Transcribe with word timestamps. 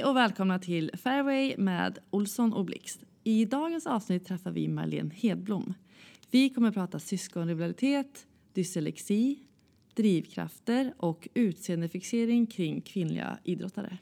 Hej 0.00 0.08
och 0.08 0.16
välkomna 0.16 0.58
till 0.58 0.90
Fairway 1.02 1.54
med 1.56 1.98
Olsson 2.10 2.52
och 2.52 2.64
Blixt. 2.64 3.00
I 3.24 3.44
dagens 3.44 3.86
avsnitt 3.86 4.26
träffar 4.26 4.50
vi 4.50 4.68
Marlene 4.68 5.10
Hedblom. 5.14 5.74
Vi 6.30 6.50
kommer 6.50 6.68
att 6.68 6.74
prata 6.74 6.98
syskonrivalitet, 6.98 8.26
dyslexi, 8.52 9.38
drivkrafter 9.94 10.94
och 10.96 11.28
utseendefixering 11.34 12.46
kring 12.46 12.80
kvinnliga 12.80 13.38
idrottare. 13.44 13.98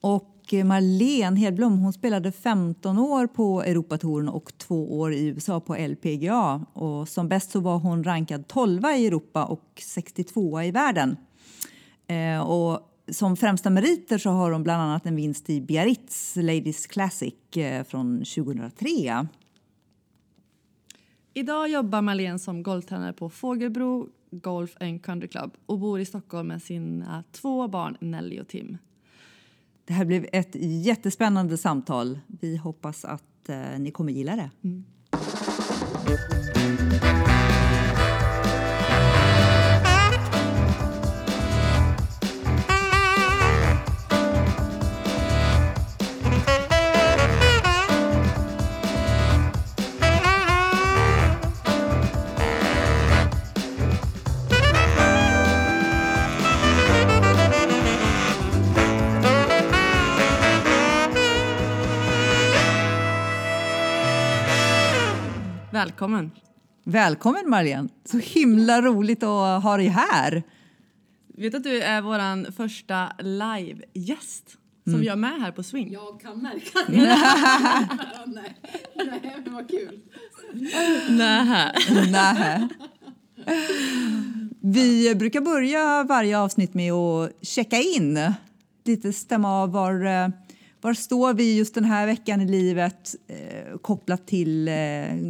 Och 0.00 0.54
eh, 0.54 0.64
Marlene 0.64 1.40
Hedblom 1.40 1.78
hon 1.78 1.92
spelade 1.92 2.32
15 2.32 2.98
år 2.98 3.26
på 3.26 3.62
Europatouren 3.62 4.28
och 4.28 4.58
två 4.58 4.98
år 4.98 5.12
i 5.12 5.26
USA 5.26 5.60
på 5.60 5.76
LPGA. 5.76 6.66
Och 6.72 7.08
som 7.08 7.28
bäst 7.28 7.50
så 7.50 7.60
var 7.60 7.78
hon 7.78 8.04
rankad 8.04 8.48
12 8.48 8.84
i 8.84 9.06
Europa 9.06 9.44
och 9.44 9.82
62 9.84 10.62
i 10.62 10.70
världen. 10.70 11.16
Eh, 12.06 12.40
och 12.40 12.88
som 13.10 13.36
främsta 13.36 13.70
meriter 13.70 14.18
så 14.18 14.30
har 14.30 14.50
hon 14.50 14.62
bland 14.62 14.82
annat 14.82 15.06
en 15.06 15.16
vinst 15.16 15.50
i 15.50 15.60
Biarritz 15.60 16.36
Ladies 16.36 16.86
Classic 16.86 17.56
eh, 17.56 17.84
från 17.84 18.18
2003. 18.18 19.26
Idag 21.34 21.68
jobbar 21.68 22.02
Marlene 22.02 22.38
som 22.38 22.62
golftränare 22.62 23.12
på 23.12 23.30
Fågelbro 23.30 24.08
Golf 24.30 24.76
and 24.80 25.02
Country 25.02 25.28
Club 25.28 25.52
och 25.66 25.78
bor 25.78 26.00
i 26.00 26.04
Stockholm 26.04 26.48
med 26.48 26.62
sina 26.62 27.24
två 27.32 27.68
barn 27.68 27.96
Nelly 28.00 28.40
och 28.40 28.48
Tim. 28.48 28.78
Det 29.84 29.92
här 29.92 30.04
blev 30.04 30.26
ett 30.32 30.54
jättespännande 30.84 31.56
samtal. 31.56 32.18
Vi 32.26 32.56
hoppas 32.56 33.04
att 33.04 33.48
eh, 33.48 33.78
ni 33.78 33.90
kommer 33.90 34.12
gilla 34.12 34.36
det. 34.36 34.50
Mm. 34.64 34.84
Välkommen. 65.88 66.30
Välkommen 66.84 67.50
Marianne. 67.50 67.88
Så 68.04 68.18
himla 68.18 68.82
roligt 68.82 69.22
att 69.22 69.62
ha 69.62 69.76
dig 69.76 69.86
här. 69.86 70.42
Vet 71.26 71.54
att 71.54 71.62
du 71.62 71.82
är 71.82 72.02
vår 72.02 72.52
första 72.52 73.12
live-gäst 73.18 74.56
som 74.84 74.94
mm. 74.94 75.04
jag 75.04 75.12
är 75.12 75.16
med 75.16 75.40
här 75.40 75.52
på 75.52 75.62
Swing. 75.62 75.92
Jag 75.92 76.20
kan 76.20 76.42
märka 76.42 76.78
det. 76.86 76.96
nej, 78.26 78.56
nej, 78.96 79.42
men 79.44 79.54
vad 79.54 79.70
kul. 79.70 80.00
Nähä. 81.10 81.72
Nähä. 82.10 82.68
Vi 84.60 85.14
brukar 85.14 85.40
börja 85.40 86.04
varje 86.08 86.38
avsnitt 86.38 86.74
med 86.74 86.92
att 86.92 87.32
checka 87.42 87.76
in, 87.76 88.32
lite 88.84 89.12
stämma 89.12 89.62
av 89.62 89.72
var 89.72 90.04
eh, 90.04 90.28
var 90.80 90.94
står 90.94 91.34
vi 91.34 91.56
just 91.56 91.74
den 91.74 91.84
här 91.84 92.06
veckan 92.06 92.40
i 92.40 92.48
livet 92.48 93.14
eh, 93.26 93.78
kopplat 93.78 94.26
till 94.26 94.68
eh, 94.68 94.74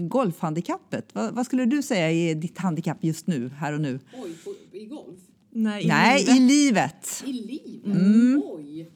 golfhandikappet? 0.09 1.15
Va, 1.15 1.31
vad 1.33 1.47
skulle 1.47 1.65
du 1.65 1.83
säga 1.83 2.11
är 2.11 2.35
ditt 2.35 2.59
handikapp 2.59 3.05
just 3.05 3.27
nu, 3.27 3.49
här 3.49 3.73
och 3.73 3.81
nu? 3.81 4.01
Oj, 4.23 4.31
på, 4.45 4.77
i 4.77 4.85
golf? 4.85 5.19
Nej, 5.51 5.85
i 5.85 5.89
Nej, 5.89 6.25
livet. 6.25 6.37
I 6.37 6.41
livet. 6.41 7.25
I 7.27 7.33
livet? 7.33 7.85
Mm. 7.87 8.43
Oj. 8.45 8.91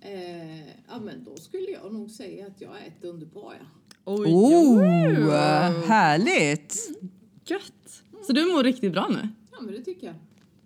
Eh, 0.00 0.60
ja, 0.88 1.00
men 1.04 1.24
då 1.24 1.36
skulle 1.36 1.70
jag 1.70 1.92
nog 1.92 2.10
säga 2.10 2.46
att 2.46 2.60
jag 2.60 2.70
är 2.70 2.86
ett 2.86 3.04
underpar, 3.04 3.54
ja. 3.60 3.66
Oj, 4.04 4.26
oh. 4.26 4.80
Härligt! 5.86 6.88
Mm. 6.88 7.10
Gött! 7.46 8.02
Så 8.26 8.32
du 8.32 8.44
mår 8.44 8.62
riktigt 8.62 8.92
bra 8.92 9.08
nu? 9.10 9.28
Ja, 9.52 9.60
men 9.60 9.74
det 9.74 9.80
tycker 9.80 10.06
jag. 10.06 10.16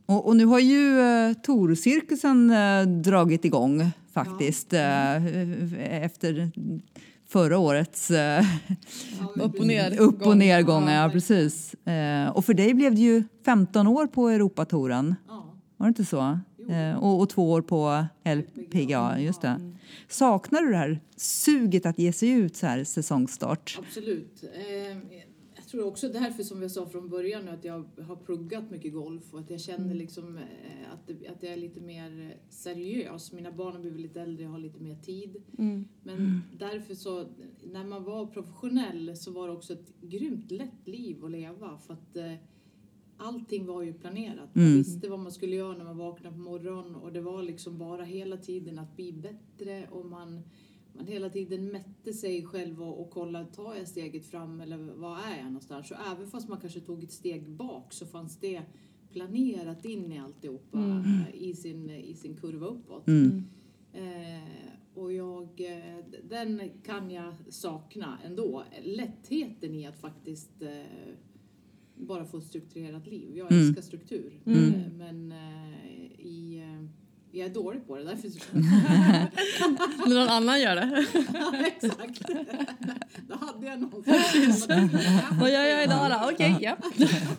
Och, 0.06 0.26
och 0.26 0.36
nu 0.36 0.44
har 0.44 0.58
ju 0.58 0.98
uh, 0.98 1.32
Torcirkusen 1.32 2.50
uh, 2.50 2.86
dragit 2.86 3.44
igång 3.44 3.92
faktiskt 4.12 4.72
ja. 4.72 5.16
uh, 5.16 6.04
efter 6.04 6.50
förra 7.28 7.58
årets 7.58 8.10
uh, 8.10 8.16
ja, 8.16 8.42
upp 9.34 9.60
och, 9.60 9.66
ner. 9.66 10.00
upp 10.00 10.26
och 10.26 10.36
nedgångar. 10.36 11.02
Ja, 11.02 11.10
precis. 11.10 11.74
Uh, 11.88 12.36
och 12.36 12.44
för 12.44 12.54
dig 12.54 12.74
blev 12.74 12.94
det 12.94 13.00
ju 13.00 13.24
15 13.44 13.86
år 13.86 14.06
på 14.06 14.28
Europatouren. 14.28 15.14
Ja. 15.28 15.54
Var 15.76 15.86
det 15.86 15.88
inte 15.88 16.04
så? 16.04 16.38
Och, 17.00 17.20
och, 17.20 17.28
två 17.28 17.50
år 17.50 17.62
på 17.62 18.06
LPGA, 18.24 19.20
just 19.20 19.40
det. 19.40 19.72
Saknar 20.08 20.60
du 20.60 20.70
det 20.70 20.76
här 20.76 21.00
suget 21.16 21.86
att 21.86 21.98
ge 21.98 22.12
sig 22.12 22.28
ut 22.30 22.56
så 22.56 22.66
här 22.66 22.84
säsongstart? 22.84 23.78
Absolut 23.78 24.44
tror 25.70 25.84
också 25.84 26.08
därför 26.08 26.42
som 26.42 26.62
jag 26.62 26.70
sa 26.70 26.86
från 26.86 27.08
början 27.08 27.48
att 27.48 27.64
jag 27.64 27.84
har 28.06 28.16
pluggat 28.16 28.70
mycket 28.70 28.92
golf 28.92 29.34
och 29.34 29.40
att 29.40 29.50
jag 29.50 29.60
känner 29.60 29.84
mm. 29.84 29.96
liksom 29.96 30.36
eh, 30.36 30.92
att, 30.92 31.10
att 31.10 31.42
jag 31.42 31.52
är 31.52 31.56
lite 31.56 31.80
mer 31.80 32.36
seriös. 32.48 33.32
Mina 33.32 33.52
barn 33.52 33.72
har 33.72 33.80
blivit 33.80 34.00
lite 34.00 34.20
äldre, 34.20 34.42
jag 34.42 34.50
har 34.50 34.58
lite 34.58 34.80
mer 34.80 34.96
tid. 34.96 35.36
Mm. 35.58 35.84
Men 36.02 36.42
därför 36.58 36.94
så, 36.94 37.26
när 37.72 37.84
man 37.84 38.04
var 38.04 38.26
professionell 38.26 39.16
så 39.16 39.32
var 39.32 39.48
det 39.48 39.54
också 39.54 39.72
ett 39.72 39.92
grymt 40.00 40.50
lätt 40.50 40.88
liv 40.88 41.24
att 41.24 41.30
leva 41.30 41.78
för 41.78 41.94
att 41.94 42.16
eh, 42.16 42.34
allting 43.16 43.66
var 43.66 43.82
ju 43.82 43.94
planerat. 43.94 44.54
Man 44.54 44.64
mm. 44.64 44.76
visste 44.76 45.08
vad 45.08 45.18
man 45.18 45.32
skulle 45.32 45.56
göra 45.56 45.76
när 45.76 45.84
man 45.84 45.98
vaknade 45.98 46.36
på 46.36 46.40
morgonen 46.40 46.94
och 46.94 47.12
det 47.12 47.20
var 47.20 47.42
liksom 47.42 47.78
bara 47.78 48.04
hela 48.04 48.36
tiden 48.36 48.78
att 48.78 48.96
bli 48.96 49.12
bättre 49.12 49.88
och 49.90 50.06
man 50.06 50.42
man 51.00 51.12
hela 51.12 51.30
tiden 51.30 51.66
mätte 51.66 52.12
sig 52.12 52.44
själv 52.46 52.82
och, 52.82 53.00
och 53.00 53.10
kollade, 53.10 53.46
tar 53.46 53.74
jag 53.74 53.88
steget 53.88 54.26
fram 54.26 54.60
eller 54.60 54.76
var 54.76 55.16
är 55.16 55.36
jag 55.36 55.44
någonstans? 55.44 55.88
Så 55.88 55.94
även 56.12 56.26
fast 56.26 56.48
man 56.48 56.60
kanske 56.60 56.80
tog 56.80 57.04
ett 57.04 57.12
steg 57.12 57.50
bak 57.50 57.92
så 57.92 58.06
fanns 58.06 58.36
det 58.36 58.62
planerat 59.12 59.84
in 59.84 60.12
i 60.12 60.18
alltihopa 60.18 60.78
mm. 60.78 61.22
i, 61.34 61.54
sin, 61.54 61.90
i 61.90 62.14
sin 62.14 62.36
kurva 62.36 62.66
uppåt. 62.66 63.08
Mm. 63.08 63.44
Eh, 63.92 64.70
och 64.94 65.12
jag, 65.12 65.48
eh, 65.56 66.04
den 66.28 66.60
kan 66.84 67.10
jag 67.10 67.34
sakna 67.48 68.18
ändå. 68.24 68.64
Lättheten 68.82 69.74
i 69.74 69.86
att 69.86 70.00
faktiskt 70.00 70.62
eh, 70.62 71.14
bara 71.94 72.24
få 72.24 72.38
ett 72.38 72.44
strukturerat 72.44 73.06
liv. 73.06 73.36
Jag 73.36 73.52
mm. 73.52 73.66
älskar 73.66 73.82
struktur. 73.82 74.40
Mm. 74.44 74.74
Eh, 74.74 74.92
men 74.92 75.32
eh, 75.32 76.20
i 76.20 76.58
eh, 76.58 76.99
jag 77.32 77.46
är 77.50 77.54
dålig 77.54 77.86
på 77.86 77.96
det, 77.96 78.04
därför. 78.04 78.30
När 80.08 80.14
någon 80.14 80.28
annan 80.28 80.60
gör 80.60 80.76
det. 80.76 81.06
ja, 81.34 81.54
exakt. 81.66 82.22
Då 83.28 83.34
hade 83.34 83.66
jag 83.66 83.80
någon 83.80 84.04
Vad 85.40 85.50
gör 85.52 85.64
jag 85.64 85.84
idag 85.84 86.10
då? 86.10 86.30
Okej, 86.32 86.54
okay, 86.54 86.64
ja. 86.64 86.76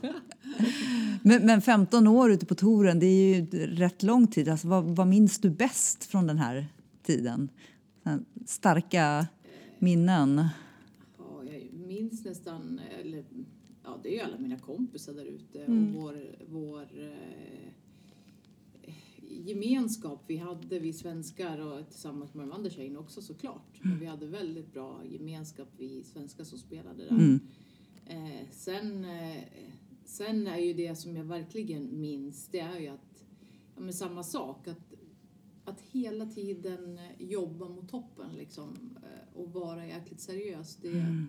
men, 1.22 1.46
men 1.46 1.62
15 1.62 2.08
år 2.08 2.32
ute 2.32 2.46
på 2.46 2.56
touren, 2.56 3.00
det 3.00 3.06
är 3.06 3.36
ju 3.36 3.46
rätt 3.68 4.04
lång 4.04 4.28
tid. 4.28 4.50
Alltså, 4.50 4.68
vad, 4.68 4.84
vad 4.84 5.08
minns 5.08 5.40
du 5.40 5.50
bäst 5.50 6.04
från 6.04 6.28
den 6.28 6.38
här 6.38 6.68
tiden? 7.04 7.50
Starka 8.46 9.28
minnen? 9.80 10.48
Ja, 11.18 11.44
jag 11.44 11.88
minns 11.88 12.26
nästan, 12.26 12.82
eller 13.02 13.24
ja, 13.84 14.00
det 14.04 14.20
är 14.20 14.24
alla 14.26 14.38
mina 14.38 14.60
kompisar 14.60 15.14
där 15.14 15.26
ute 15.26 15.64
mm. 15.64 15.96
och 15.96 16.02
vår, 16.02 16.16
vår 16.48 16.82
eh, 16.82 17.71
gemenskap 19.42 20.24
vi 20.28 20.38
hade, 20.38 20.80
vi 20.80 20.94
svenskar 20.94 21.60
och 21.60 21.90
tillsammans 21.90 22.34
med 22.34 22.48
de 22.48 22.52
andra 22.52 22.70
tjejerna 22.70 23.00
också 23.00 23.22
såklart. 23.22 23.80
Men 23.82 24.00
vi 24.00 24.06
hade 24.06 24.26
väldigt 24.26 24.74
bra 24.74 25.02
gemenskap, 25.06 25.68
vi 25.78 26.04
svenskar 26.04 26.44
som 26.44 26.58
spelade 26.58 27.04
där. 27.04 27.10
Mm. 27.10 27.40
Eh, 28.06 28.48
sen, 28.52 29.06
eh, 29.06 29.44
sen 30.06 30.48
är 30.48 30.58
ju 30.58 30.74
det 30.74 30.96
som 30.96 31.16
jag 31.16 31.24
verkligen 31.24 32.02
minns, 32.02 32.48
det 32.52 32.60
är 32.60 32.80
ju 32.80 32.88
att, 32.88 33.24
ja 33.76 33.82
men 33.82 33.94
samma 33.94 34.24
sak, 34.24 34.68
att, 34.68 34.94
att 35.66 35.82
hela 35.82 36.26
tiden 36.26 37.00
jobba 37.18 37.70
mot 37.70 37.90
toppen 37.90 38.36
liksom 38.38 38.98
eh, 39.04 39.40
och 39.40 39.54
vara 39.54 39.88
jäkligt 39.88 40.20
seriös, 40.20 40.76
det 40.82 40.88
mm. 40.88 41.28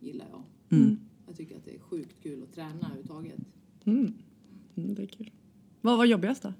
gillar 0.00 0.26
jag. 0.30 0.42
Mm. 0.78 0.98
Jag 1.26 1.36
tycker 1.36 1.56
att 1.56 1.64
det 1.64 1.74
är 1.74 1.78
sjukt 1.78 2.22
kul 2.22 2.42
att 2.42 2.52
träna 2.52 2.86
överhuvudtaget. 2.86 3.40
Mm. 3.84 4.14
mm 4.74 4.94
det 4.94 5.02
är 5.02 5.06
kul. 5.06 5.30
Vad 5.80 5.98
var 5.98 6.04
jobbigast 6.04 6.42
då? 6.42 6.52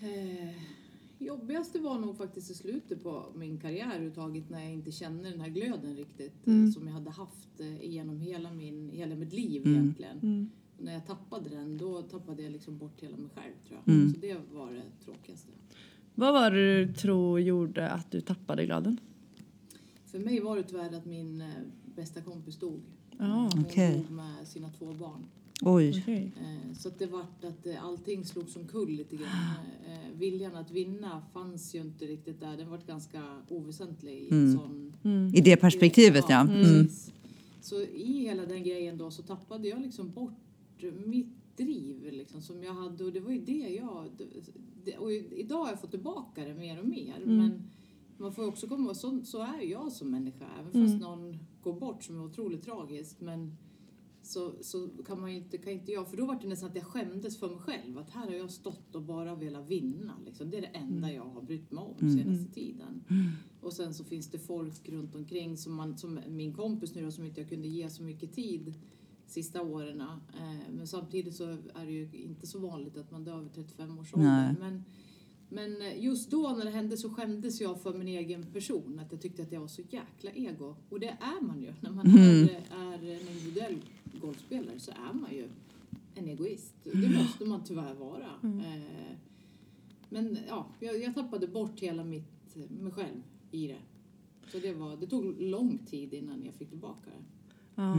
Eh, 0.00 0.54
jobbigaste 1.18 1.78
var 1.78 1.98
nog 1.98 2.16
faktiskt 2.16 2.50
i 2.50 2.54
slutet 2.54 3.02
på 3.02 3.26
min 3.34 3.60
karriär 3.60 3.86
överhuvudtaget 3.86 4.50
när 4.50 4.62
jag 4.62 4.72
inte 4.72 4.92
känner 4.92 5.30
den 5.30 5.40
här 5.40 5.48
glöden 5.48 5.96
riktigt 5.96 6.46
eh, 6.46 6.54
mm. 6.54 6.72
som 6.72 6.86
jag 6.86 6.94
hade 6.94 7.10
haft 7.10 7.60
eh, 7.60 7.84
genom 7.84 8.20
hela, 8.20 8.50
min, 8.50 8.90
hela 8.90 9.14
mitt 9.14 9.32
liv 9.32 9.62
mm. 9.66 9.74
egentligen. 9.74 10.18
Mm. 10.18 10.50
När 10.78 10.92
jag 10.92 11.06
tappade 11.06 11.48
den 11.48 11.78
då 11.78 12.02
tappade 12.02 12.42
jag 12.42 12.52
liksom 12.52 12.78
bort 12.78 13.02
hela 13.02 13.16
mig 13.16 13.30
själv 13.34 13.52
tror 13.68 13.80
jag. 13.84 13.94
Mm. 13.94 14.14
Så 14.14 14.20
det 14.20 14.36
var 14.52 14.72
det 14.72 15.04
tråkigaste. 15.04 15.52
Vad 16.14 16.32
var 16.32 16.50
det 16.50 16.84
du 16.84 16.92
tror 16.92 17.40
gjorde 17.40 17.90
att 17.90 18.10
du 18.10 18.20
tappade 18.20 18.66
glöden? 18.66 19.00
För 20.06 20.18
mig 20.18 20.40
var 20.40 20.56
det 20.56 20.62
tyvärr 20.62 20.94
att 20.94 21.06
min 21.06 21.40
eh, 21.40 21.48
bästa 21.96 22.20
kompis 22.20 22.58
dog. 22.58 22.80
Ah, 23.18 23.48
Hon 23.52 23.64
okay. 23.64 23.96
dog 23.96 24.10
med 24.10 24.48
sina 24.48 24.70
två 24.78 24.92
barn. 24.92 25.26
Oj. 25.62 26.00
Okej. 26.02 26.32
Eh, 26.36 26.74
Så 26.74 26.88
att 26.88 26.98
det 26.98 27.06
vart 27.06 27.44
att 27.44 27.66
eh, 27.66 27.84
allting 27.84 28.24
slog 28.24 28.48
som 28.48 28.68
kull 28.68 28.90
lite 28.90 29.16
grann. 29.16 29.28
Eh, 29.86 30.18
Viljan 30.18 30.54
att 30.54 30.70
vinna 30.70 31.22
fanns 31.32 31.74
ju 31.74 31.80
inte 31.80 32.04
riktigt 32.04 32.40
där. 32.40 32.56
Den 32.56 32.70
vart 32.70 32.86
ganska 32.86 33.22
oväsentlig 33.48 34.12
i 34.12 34.28
en 34.30 34.52
sån... 34.58 34.92
Mm. 35.04 35.34
I 35.34 35.40
det 35.40 35.56
perspektivet, 35.56 36.24
ja. 36.28 36.40
Mm. 36.40 36.54
precis. 36.54 37.12
Så 37.60 37.80
i 37.82 38.20
hela 38.20 38.46
den 38.46 38.62
grejen 38.62 38.98
då 38.98 39.10
så 39.10 39.22
tappade 39.22 39.68
jag 39.68 39.80
liksom 39.80 40.10
bort 40.10 40.32
mitt 41.06 41.56
driv 41.56 42.12
liksom, 42.12 42.42
som 42.42 42.62
jag 42.62 42.74
hade 42.74 43.04
och 43.04 43.12
det 43.12 43.20
var 43.20 43.32
ju 43.32 43.40
det 43.40 43.68
jag... 43.68 44.10
Det, 44.84 44.96
och 44.96 45.12
idag 45.12 45.58
har 45.58 45.68
jag 45.68 45.80
fått 45.80 45.90
tillbaka 45.90 46.44
det 46.44 46.54
mer 46.54 46.80
och 46.80 46.88
mer. 46.88 47.22
Men 47.24 47.62
man 48.16 48.32
får 48.32 48.46
också 48.46 48.66
komma 48.68 48.84
ihåg, 48.84 48.96
så, 48.96 49.20
så 49.24 49.42
är 49.42 49.70
jag 49.70 49.92
som 49.92 50.10
människa. 50.10 50.44
Även 50.60 50.86
fast 50.86 51.00
någon 51.00 51.38
går 51.62 51.72
bort 51.72 52.02
som 52.02 52.16
är 52.16 52.24
otroligt 52.24 52.64
tragiskt. 52.64 53.20
Men 53.20 53.56
så, 54.30 54.52
så 54.60 54.88
kan 55.06 55.20
man 55.20 55.30
ju 55.30 55.36
inte, 55.36 55.58
kan 55.58 55.72
inte 55.72 55.92
jag, 55.92 56.08
för 56.08 56.16
då 56.16 56.26
var 56.26 56.38
det 56.42 56.48
nästan 56.48 56.68
att 56.68 56.76
jag 56.76 56.84
skämdes 56.84 57.38
för 57.38 57.48
mig 57.48 57.58
själv. 57.58 57.98
Att 57.98 58.10
här 58.10 58.26
har 58.26 58.34
jag 58.34 58.50
stått 58.50 58.94
och 58.94 59.02
bara 59.02 59.34
velat 59.34 59.68
vinna. 59.68 60.14
Liksom. 60.26 60.50
Det 60.50 60.56
är 60.56 60.60
det 60.60 60.66
enda 60.66 61.12
jag 61.12 61.24
har 61.24 61.42
brytt 61.42 61.70
mig 61.70 61.84
om 61.84 62.10
senaste 62.18 62.54
tiden. 62.54 63.04
Och 63.60 63.72
sen 63.72 63.94
så 63.94 64.04
finns 64.04 64.30
det 64.30 64.38
folk 64.38 64.88
runt 64.88 65.14
omkring 65.14 65.56
som, 65.56 65.74
man, 65.74 65.98
som 65.98 66.20
min 66.28 66.54
kompis 66.54 66.94
nu 66.94 67.04
då, 67.04 67.10
som 67.10 67.24
inte 67.24 67.40
jag 67.40 67.48
kunde 67.48 67.68
ge 67.68 67.90
så 67.90 68.02
mycket 68.02 68.32
tid 68.32 68.74
sista 69.26 69.62
åren. 69.62 70.00
Eh, 70.00 70.72
men 70.72 70.86
samtidigt 70.86 71.34
så 71.34 71.44
är 71.74 71.86
det 71.86 71.92
ju 71.92 72.08
inte 72.12 72.46
så 72.46 72.58
vanligt 72.58 72.96
att 72.96 73.10
man 73.10 73.24
dör 73.24 73.40
vid 73.40 73.52
35 73.54 73.98
års 73.98 74.14
ålder. 74.14 74.56
Men, 74.60 74.84
men 75.48 75.82
eh, 75.82 76.04
just 76.04 76.30
då 76.30 76.54
när 76.58 76.64
det 76.64 76.70
hände 76.70 76.96
så 76.96 77.10
skämdes 77.10 77.60
jag 77.60 77.80
för 77.80 77.94
min 77.94 78.08
egen 78.08 78.46
person. 78.52 78.98
Att 78.98 79.12
jag 79.12 79.20
tyckte 79.20 79.42
att 79.42 79.52
jag 79.52 79.60
var 79.60 79.68
så 79.68 79.82
jäkla 79.82 80.30
ego. 80.30 80.76
Och 80.88 81.00
det 81.00 81.08
är 81.20 81.42
man 81.42 81.62
ju. 81.62 81.72
När 81.80 81.90
man 81.90 82.06
är, 82.18 82.66
är 82.70 83.20
en 83.20 83.28
individuell 83.28 83.76
golfspelare 84.20 84.78
så 84.78 84.90
är 84.90 85.12
man 85.12 85.32
ju 85.32 85.48
en 86.14 86.28
egoist. 86.28 86.74
Det 86.82 87.08
måste 87.08 87.44
man 87.44 87.64
tyvärr 87.64 87.94
vara. 87.94 88.26
Eh, 88.42 89.16
Men 90.08 90.38
ja, 90.48 90.66
jag, 90.80 91.02
jag 91.02 91.14
tappade 91.14 91.46
bort 91.46 91.80
hela 91.80 92.04
mitt, 92.04 92.56
mig 92.80 92.92
själv 92.92 93.22
i 93.50 93.66
det. 93.66 93.78
Så 94.52 94.58
det, 94.58 94.72
var, 94.72 94.96
det 94.96 95.06
tog 95.06 95.40
lång 95.42 95.78
tid 95.78 96.14
innan 96.14 96.44
jag 96.44 96.54
fick 96.54 96.68
tillbaka 96.68 97.10
det. 97.10 97.24
Ja. 97.74 97.96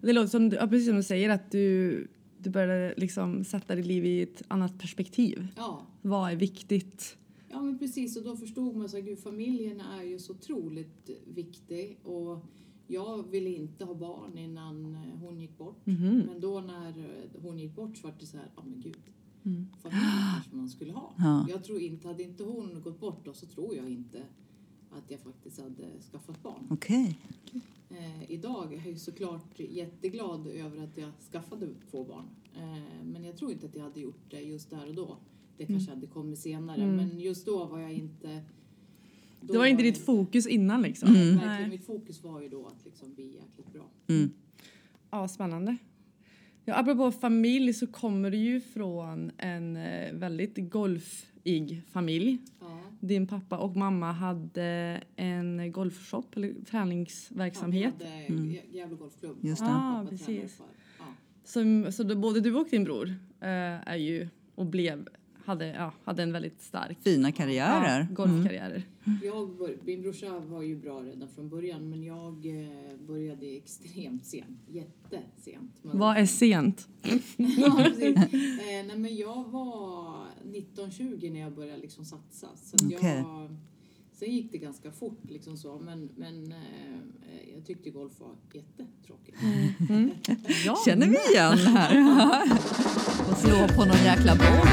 Det 0.00 0.12
låter 0.12 0.28
som, 0.28 0.50
ja, 0.50 0.66
precis 0.66 0.86
som 0.86 0.96
du 0.96 1.02
säger, 1.02 1.30
att 1.30 1.50
du, 1.50 2.08
du 2.38 2.50
började 2.50 2.94
liksom 2.96 3.44
sätta 3.44 3.74
ditt 3.74 3.86
liv 3.86 4.04
i 4.04 4.22
ett 4.22 4.42
annat 4.48 4.78
perspektiv. 4.78 5.46
Ja, 5.56 5.86
Vad 6.02 6.30
är 6.32 6.36
viktigt? 6.36 7.16
Ja 7.50 7.62
men 7.62 7.78
precis 7.78 8.16
och 8.16 8.24
då 8.24 8.36
förstod 8.36 8.76
man 8.76 8.86
att 8.86 9.20
familjen 9.22 9.80
är 9.80 10.02
ju 10.02 10.18
så 10.18 10.32
otroligt 10.32 11.10
viktig 11.34 11.98
och 12.02 12.44
jag 12.86 13.30
ville 13.30 13.50
inte 13.50 13.84
ha 13.84 13.94
barn 13.94 14.38
innan 14.38 14.94
eh, 14.94 15.18
hon 15.20 15.40
gick 15.40 15.58
bort. 15.58 15.86
Mhm. 15.86 16.18
Men 16.26 16.40
då 16.40 16.60
när 16.60 16.88
eh, 16.88 17.42
hon 17.42 17.58
gick 17.58 17.74
bort 17.76 17.96
så 17.96 18.06
var 18.06 18.14
det 18.20 18.26
så 18.26 18.36
här, 18.36 18.50
ja 18.56 18.62
men 18.66 18.80
gud. 18.80 18.98
Mm. 19.44 19.66
Familj 19.82 20.00
kanske 20.34 20.56
man 20.56 20.68
skulle 20.68 20.92
ha. 20.92 21.12
Ja. 21.18 21.46
Jag 21.48 21.64
tror 21.64 21.80
inte, 21.80 22.08
hade 22.08 22.22
inte 22.22 22.44
hon 22.44 22.82
gått 22.82 23.00
bort 23.00 23.24
då 23.24 23.32
så 23.32 23.46
tror 23.46 23.76
jag 23.76 23.90
inte 23.90 24.22
att 24.90 25.10
jag 25.10 25.20
faktiskt 25.20 25.60
hade 25.60 25.84
skaffat 26.12 26.42
barn. 26.42 26.66
Okej. 26.70 27.18
Eh, 27.90 28.30
idag 28.30 28.72
är 28.72 28.76
jag 28.76 28.86
ju 28.86 28.96
såklart 28.98 29.58
jätteglad 29.60 30.46
över 30.46 30.84
att 30.84 30.96
jag 30.96 31.10
skaffade 31.32 31.68
två 31.90 32.04
barn. 32.04 32.24
Eh, 32.54 33.04
men 33.04 33.24
jag 33.24 33.36
tror 33.36 33.52
inte 33.52 33.66
att 33.66 33.74
jag 33.74 33.82
hade 33.82 34.00
gjort 34.00 34.30
det 34.30 34.40
just 34.40 34.70
där 34.70 34.88
och 34.88 34.94
då. 34.94 35.16
Det 35.56 35.66
kanske 35.66 35.90
hade 35.90 36.06
kommit 36.06 36.38
senare, 36.38 36.82
Mm. 36.82 36.96
men 36.96 37.20
just 37.20 37.46
då 37.46 37.64
var 37.64 37.78
jag 37.78 37.92
inte... 37.92 38.42
Det 39.52 39.58
var 39.58 39.66
inte 39.66 39.82
ditt 39.82 40.04
fokus 40.04 40.46
innan 40.46 40.82
liksom. 40.82 41.12
Nej, 41.12 41.22
verkligen. 41.30 41.46
Nej. 41.60 41.68
Mitt 41.68 41.86
fokus 41.86 42.22
var 42.22 42.42
ju 42.42 42.48
då 42.48 42.66
att 42.66 42.84
liksom 42.84 43.14
bli 43.14 43.24
jäkligt 43.26 43.72
bra. 43.72 43.84
Mm. 44.08 44.30
Ja, 45.10 45.28
spännande. 45.28 45.76
Ja, 46.64 46.74
apropå 46.74 47.12
familj 47.12 47.72
så 47.72 47.86
kommer 47.86 48.30
du 48.30 48.36
ju 48.36 48.60
från 48.60 49.30
en 49.38 49.76
eh, 49.76 50.12
väldigt 50.12 50.70
golfig 50.70 51.82
familj. 51.90 52.38
Ja. 52.60 52.80
Din 53.00 53.26
pappa 53.26 53.58
och 53.58 53.76
mamma 53.76 54.12
hade 54.12 55.00
en 55.16 55.72
golfshop 55.72 56.36
eller 56.36 56.54
träningsverksamhet. 56.70 57.94
Jag 57.98 58.06
hade 58.06 58.26
Gä- 58.28 58.60
Gävle 58.72 58.96
Golfklubb. 58.96 59.36
Just 59.40 59.60
det. 59.62 59.70
Ah, 59.70 60.06
precis. 60.10 60.60
Ja. 60.98 61.90
Så 61.92 62.02
då, 62.02 62.14
både 62.16 62.40
du 62.40 62.54
och 62.54 62.66
din 62.70 62.84
bror 62.84 63.08
eh, 63.40 63.48
är 63.88 63.96
ju 63.96 64.28
och 64.54 64.66
blev, 64.66 65.08
hade, 65.46 65.66
ja, 65.66 65.92
hade 66.04 66.22
en 66.22 66.32
väldigt 66.32 66.62
stark 66.62 66.98
Fina 67.02 67.32
karriärer. 67.32 68.06
ja, 68.10 68.14
golfkarriärer. 68.14 68.82
Jag 69.24 69.56
bör, 69.56 69.76
min 69.84 70.02
brorsa 70.02 70.38
var 70.38 70.62
ju 70.62 70.76
bra 70.76 71.00
redan 71.02 71.28
från 71.28 71.48
början 71.48 71.90
men 71.90 72.02
jag 72.02 72.46
eh, 72.46 72.96
började 73.06 73.46
extremt 73.56 74.26
sent. 74.26 74.60
Jättesent. 74.68 75.72
Men- 75.82 75.98
Vad 75.98 76.16
är 76.16 76.26
sent? 76.26 76.88
ja, 77.36 77.76
precis. 77.84 78.16
Eh, 78.16 78.86
nej, 78.86 78.96
men 78.96 79.16
jag 79.16 79.44
var 79.44 80.16
19-20 80.44 81.32
när 81.32 81.40
jag 81.40 81.52
började 81.54 81.78
liksom 81.82 82.04
satsa. 82.04 82.48
Så 82.56 82.76
att 82.76 82.82
Okej. 82.94 83.16
jag, 83.16 83.56
sen 84.18 84.30
gick 84.30 84.52
det 84.52 84.58
ganska 84.58 84.90
fort 84.92 85.20
liksom 85.28 85.56
så 85.56 85.78
men, 85.78 86.08
men 86.16 86.52
eh, 86.52 87.54
jag 87.54 87.66
tyckte 87.66 87.90
golf 87.90 88.12
var 88.20 88.30
jättetråkigt. 88.52 89.38
Ja. 90.66 90.76
Känner 90.84 91.06
vi 91.06 91.16
igen 91.32 91.58
här? 91.58 92.02
Och 93.30 93.36
slå 93.36 93.68
på 93.76 93.84
någon 93.84 94.04
jäkla 94.04 94.34
boll. 94.34 94.68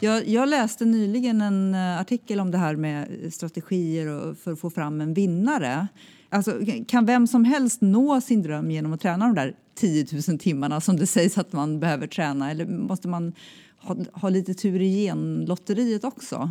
Jag, 0.00 0.28
jag 0.28 0.48
läste 0.48 0.84
nyligen 0.84 1.40
en 1.40 1.74
eh, 1.74 2.00
artikel 2.00 2.40
om 2.40 2.50
det 2.50 2.58
här 2.58 2.76
med 2.76 3.08
strategier 3.34 4.06
och- 4.08 4.38
för 4.38 4.52
att 4.52 4.60
få 4.60 4.70
fram 4.70 5.00
en 5.00 5.14
vinnare. 5.14 5.88
Alltså, 6.28 6.60
kan 6.88 7.06
vem 7.06 7.26
som 7.26 7.44
helst 7.44 7.80
nå 7.80 8.20
sin 8.20 8.42
dröm 8.42 8.70
genom 8.70 8.92
att 8.92 9.00
träna 9.00 9.26
de 9.26 9.34
där 9.34 9.54
10 9.74 10.06
000 10.28 10.38
timmarna 10.38 10.80
som 10.80 10.96
det 10.96 11.06
sägs 11.06 11.38
att 11.38 11.52
man 11.52 11.80
behöver 11.80 12.06
träna? 12.06 12.50
Eller 12.50 12.66
måste 12.66 13.08
man 13.08 13.32
ha, 13.84 13.96
ha 14.12 14.28
lite 14.28 14.54
tur 14.54 14.82
i 14.82 15.04
genlotteriet 15.04 16.04
också? 16.04 16.50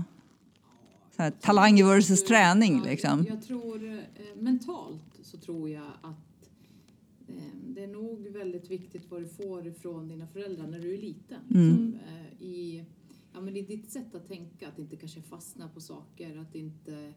Så 1.15 1.21
här, 1.21 1.31
talang 1.31 1.85
versus 1.85 2.23
träning 2.23 2.81
liksom. 2.81 3.25
Jag 3.29 3.41
tror 3.41 3.85
eh, 3.85 4.41
mentalt 4.41 5.19
så 5.21 5.37
tror 5.37 5.69
jag 5.69 5.91
att 6.01 6.49
eh, 7.27 7.35
det 7.67 7.83
är 7.83 7.87
nog 7.87 8.27
väldigt 8.27 8.71
viktigt 8.71 9.11
vad 9.11 9.21
du 9.21 9.27
får 9.27 9.67
ifrån 9.67 10.07
dina 10.07 10.27
föräldrar 10.27 10.67
när 10.67 10.79
du 10.79 10.93
är 10.93 10.97
liten. 10.97 11.41
Mm. 11.53 11.69
Liksom, 11.69 11.99
eh, 12.07 12.47
i, 12.47 12.85
ja, 13.33 13.41
men 13.41 13.55
I 13.55 13.61
ditt 13.61 13.91
sätt 13.91 14.15
att 14.15 14.27
tänka, 14.27 14.67
att 14.67 14.79
inte 14.79 14.95
kanske 14.95 15.21
fastna 15.21 15.69
på 15.69 15.81
saker, 15.81 16.37
att 16.37 16.55
inte... 16.55 17.13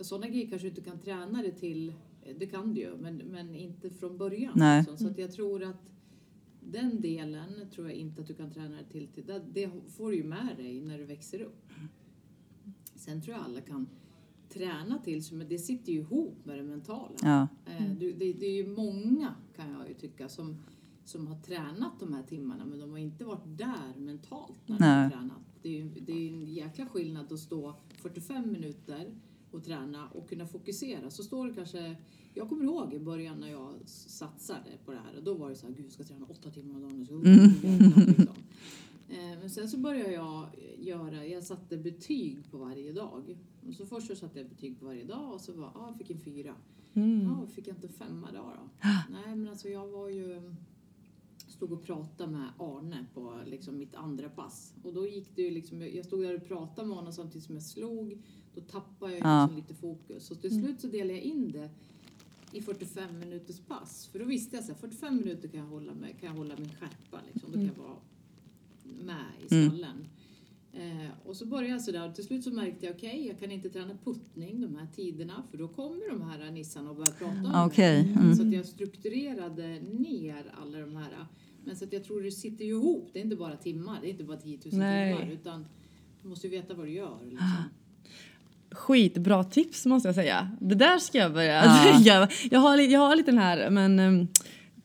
Sådana 0.00 0.28
grejer 0.28 0.50
kanske 0.50 0.66
du 0.66 0.68
inte 0.68 0.90
kan 0.90 0.98
träna 0.98 1.42
dig 1.42 1.52
till, 1.52 1.92
det 2.38 2.46
kan 2.46 2.74
du 2.74 2.80
ju, 2.80 2.96
men, 2.96 3.16
men 3.16 3.54
inte 3.54 3.90
från 3.90 4.18
början. 4.18 4.78
Liksom. 4.78 4.98
Så 4.98 5.10
att 5.10 5.18
jag 5.18 5.32
tror 5.32 5.62
att 5.62 5.90
den 6.70 7.00
delen 7.00 7.70
tror 7.74 7.86
jag 7.86 7.96
inte 7.96 8.20
att 8.20 8.26
du 8.26 8.34
kan 8.34 8.50
träna 8.50 8.76
dig 8.76 8.84
till. 8.90 9.08
till 9.08 9.40
det, 9.52 9.70
får 9.88 10.10
du 10.10 10.16
ju 10.16 10.24
med 10.24 10.56
dig 10.56 10.80
när 10.80 10.98
du 10.98 11.04
växer 11.04 11.40
upp. 11.40 11.66
Sen 12.94 13.22
tror 13.22 13.36
jag 13.36 13.44
alla 13.44 13.60
kan 13.60 13.86
träna 14.48 14.98
till 14.98 15.24
sig, 15.24 15.36
men 15.38 15.48
det 15.48 15.58
sitter 15.58 15.92
ju 15.92 15.98
ihop 15.98 16.44
med 16.44 16.58
det 16.58 16.62
mentala. 16.64 17.14
Ja. 17.22 17.48
Eh, 17.66 17.92
du, 17.98 18.12
det, 18.12 18.32
det 18.32 18.46
är 18.46 18.56
ju 18.56 18.66
många, 18.66 19.34
kan 19.56 19.72
jag 19.72 19.88
ju 19.88 19.94
tycka, 19.94 20.28
som, 20.28 20.56
som 21.04 21.26
har 21.26 21.40
tränat 21.40 22.00
de 22.00 22.14
här 22.14 22.22
timmarna, 22.22 22.64
men 22.64 22.78
de 22.78 22.90
har 22.90 22.98
inte 22.98 23.24
varit 23.24 23.58
där 23.58 23.94
mentalt 23.96 24.58
när 24.66 24.78
de 24.78 24.84
Nej. 24.84 25.02
har 25.02 25.10
tränat. 25.10 25.42
Det 25.62 25.80
är 25.80 25.90
det 26.00 26.12
är 26.12 26.32
en 26.32 26.46
jäkla 26.46 26.86
skillnad 26.86 27.32
att 27.32 27.38
stå 27.38 27.74
45 27.96 28.52
minuter 28.52 29.14
och 29.50 29.64
träna 29.64 30.08
och 30.08 30.28
kunna 30.28 30.46
fokusera. 30.46 31.10
Så 31.10 31.22
står 31.22 31.46
det 31.46 31.54
kanske... 31.54 31.96
Jag 32.34 32.48
kommer 32.48 32.64
ihåg 32.64 32.94
i 32.94 32.98
början 32.98 33.40
när 33.40 33.50
jag 33.50 33.74
satsade 33.86 34.70
på 34.84 34.92
det 34.92 34.98
här, 34.98 35.16
och 35.16 35.22
då 35.24 35.34
var 35.34 35.48
det 35.48 35.56
så 35.56 35.66
här, 35.66 35.74
gud 35.74 35.84
jag 35.84 35.92
ska 35.92 36.04
träna 36.04 36.26
åtta 36.28 36.50
timmar 36.50 36.84
om 36.84 37.04
dagen. 37.04 37.18
och 37.18 37.24
Så, 37.24 37.66
jäklar, 37.66 38.06
liksom. 38.06 38.36
Eh, 39.08 39.38
Men 39.40 39.50
sen 39.50 39.68
så 39.68 39.78
började 39.78 40.12
jag 40.12 40.46
göra, 40.78 41.26
jag 41.26 41.44
satte 41.44 41.76
betyg 41.76 42.50
på 42.50 42.58
varje 42.58 42.92
dag. 42.92 43.36
Och 43.68 43.74
så 43.74 43.86
först 43.86 44.06
så 44.06 44.16
satte 44.16 44.38
jag 44.38 44.48
betyg 44.48 44.80
på 44.80 44.86
varje 44.86 45.04
dag 45.04 45.34
och 45.34 45.40
så 45.40 45.52
var, 45.52 45.70
ja, 45.74 45.86
jag 45.88 45.98
fick 45.98 46.10
en 46.10 46.20
fyra. 46.20 46.54
Mm. 46.94 47.22
Ja, 47.22 47.46
fick 47.46 47.66
jag 47.68 47.76
inte 47.76 47.88
femma 47.88 48.28
då? 48.32 48.38
då? 48.38 48.88
Nej, 49.10 49.36
men 49.36 49.48
alltså 49.48 49.68
jag 49.68 49.88
var 49.88 50.08
ju... 50.08 50.54
Stod 51.48 51.72
och 51.72 51.82
pratade 51.82 52.32
med 52.32 52.48
Arne 52.58 53.06
på 53.14 53.40
liksom 53.46 53.78
mitt 53.78 53.94
andra 53.94 54.28
pass. 54.28 54.74
Och 54.82 54.92
då 54.94 55.06
gick 55.06 55.36
det 55.36 55.42
ju 55.42 55.50
liksom, 55.50 55.80
jag 55.82 56.04
stod 56.04 56.22
där 56.22 56.34
och 56.36 56.48
pratade 56.48 56.88
med 56.88 56.96
honom 56.96 57.12
samtidigt 57.12 57.44
som 57.44 57.54
jag 57.54 57.64
slog. 57.64 58.18
Då 58.60 58.64
tappade 58.72 59.12
jag 59.12 59.20
Ja. 59.26 59.42
liksom 59.42 59.56
lite 59.56 59.74
fokus. 59.74 60.26
Så 60.26 60.34
till 60.34 60.50
slut 60.62 60.80
så 60.80 60.86
delade 60.86 61.12
jag 61.12 61.22
in 61.22 61.52
det 61.52 61.70
i 62.52 62.60
45 62.62 63.18
minuters 63.18 63.60
pass. 63.60 64.06
För 64.12 64.18
då 64.18 64.24
visste 64.24 64.56
jag 64.56 64.70
att 64.70 64.80
45 64.80 65.16
minuter 65.16 65.48
kan 65.48 65.60
jag 65.60 65.66
hålla, 65.66 65.94
med, 65.94 66.20
kan 66.20 66.28
jag 66.28 66.36
hålla 66.36 66.54
min 66.58 66.68
skärpa. 66.80 67.20
Liksom. 67.32 67.52
Då 67.52 67.58
kan 67.58 67.66
jag 67.66 67.82
vara 67.84 67.96
med 69.04 69.24
i 69.50 69.54
Mm. 69.54 69.68
skallen. 69.70 70.06
Eh, 70.72 71.10
och 71.24 71.36
så 71.36 71.46
började 71.46 71.68
jag 71.72 71.82
sådär 71.82 72.08
och 72.08 72.14
till 72.14 72.24
slut 72.24 72.44
så 72.44 72.50
märkte 72.50 72.86
jag 72.86 72.94
okej, 72.96 73.26
jag 73.26 73.38
kan 73.38 73.50
inte 73.50 73.68
träna 73.70 73.94
puttning 74.04 74.60
de 74.60 74.76
här 74.76 74.86
tiderna 74.96 75.42
för 75.50 75.58
då 75.58 75.68
kommer 75.68 76.10
de 76.10 76.22
här 76.22 76.50
nissarna 76.50 76.90
och 76.90 76.96
börjar 76.96 77.12
prata 77.12 77.34
med 77.34 77.42
mig. 77.42 77.66
Okej. 77.66 78.00
Mm. 78.16 78.34
Så 78.36 78.42
att 78.42 78.52
jag 78.52 78.66
strukturerade 78.66 79.80
ner 79.80 80.52
alla 80.62 80.78
de 80.78 80.96
här. 80.96 81.26
Men 81.64 81.76
så 81.76 81.84
att 81.84 81.92
jag 81.92 82.04
tror 82.04 82.22
det 82.22 82.30
sitter 82.32 82.64
ju 82.64 82.70
ihop. 82.70 83.10
Det 83.12 83.18
är 83.18 83.22
inte 83.24 83.36
bara 83.36 83.56
timmar, 83.56 83.98
det 84.02 84.08
är 84.08 84.10
inte 84.10 84.24
bara 84.24 84.36
10 84.36 84.58
000 84.64 84.74
Nej. 84.78 85.16
timmar 85.18 85.32
utan 85.32 85.66
du 86.22 86.28
måste 86.28 86.46
ju 86.46 86.50
veta 86.50 86.74
vad 86.74 86.86
du 86.86 86.92
gör. 86.92 87.18
Liksom. 87.24 87.48
skitbra 88.70 89.44
tips 89.44 89.86
måste 89.86 90.08
jag 90.08 90.14
säga. 90.14 90.50
Det 90.60 90.74
där 90.74 90.98
ska 90.98 91.18
jag 91.18 91.32
börja 91.32 91.64
ja. 92.04 92.28
jag, 92.50 92.60
har, 92.60 92.78
jag 92.78 93.00
har 93.00 93.16
lite 93.16 93.30
den 93.30 93.38
här 93.38 93.70
men, 93.70 93.98
um, 93.98 94.28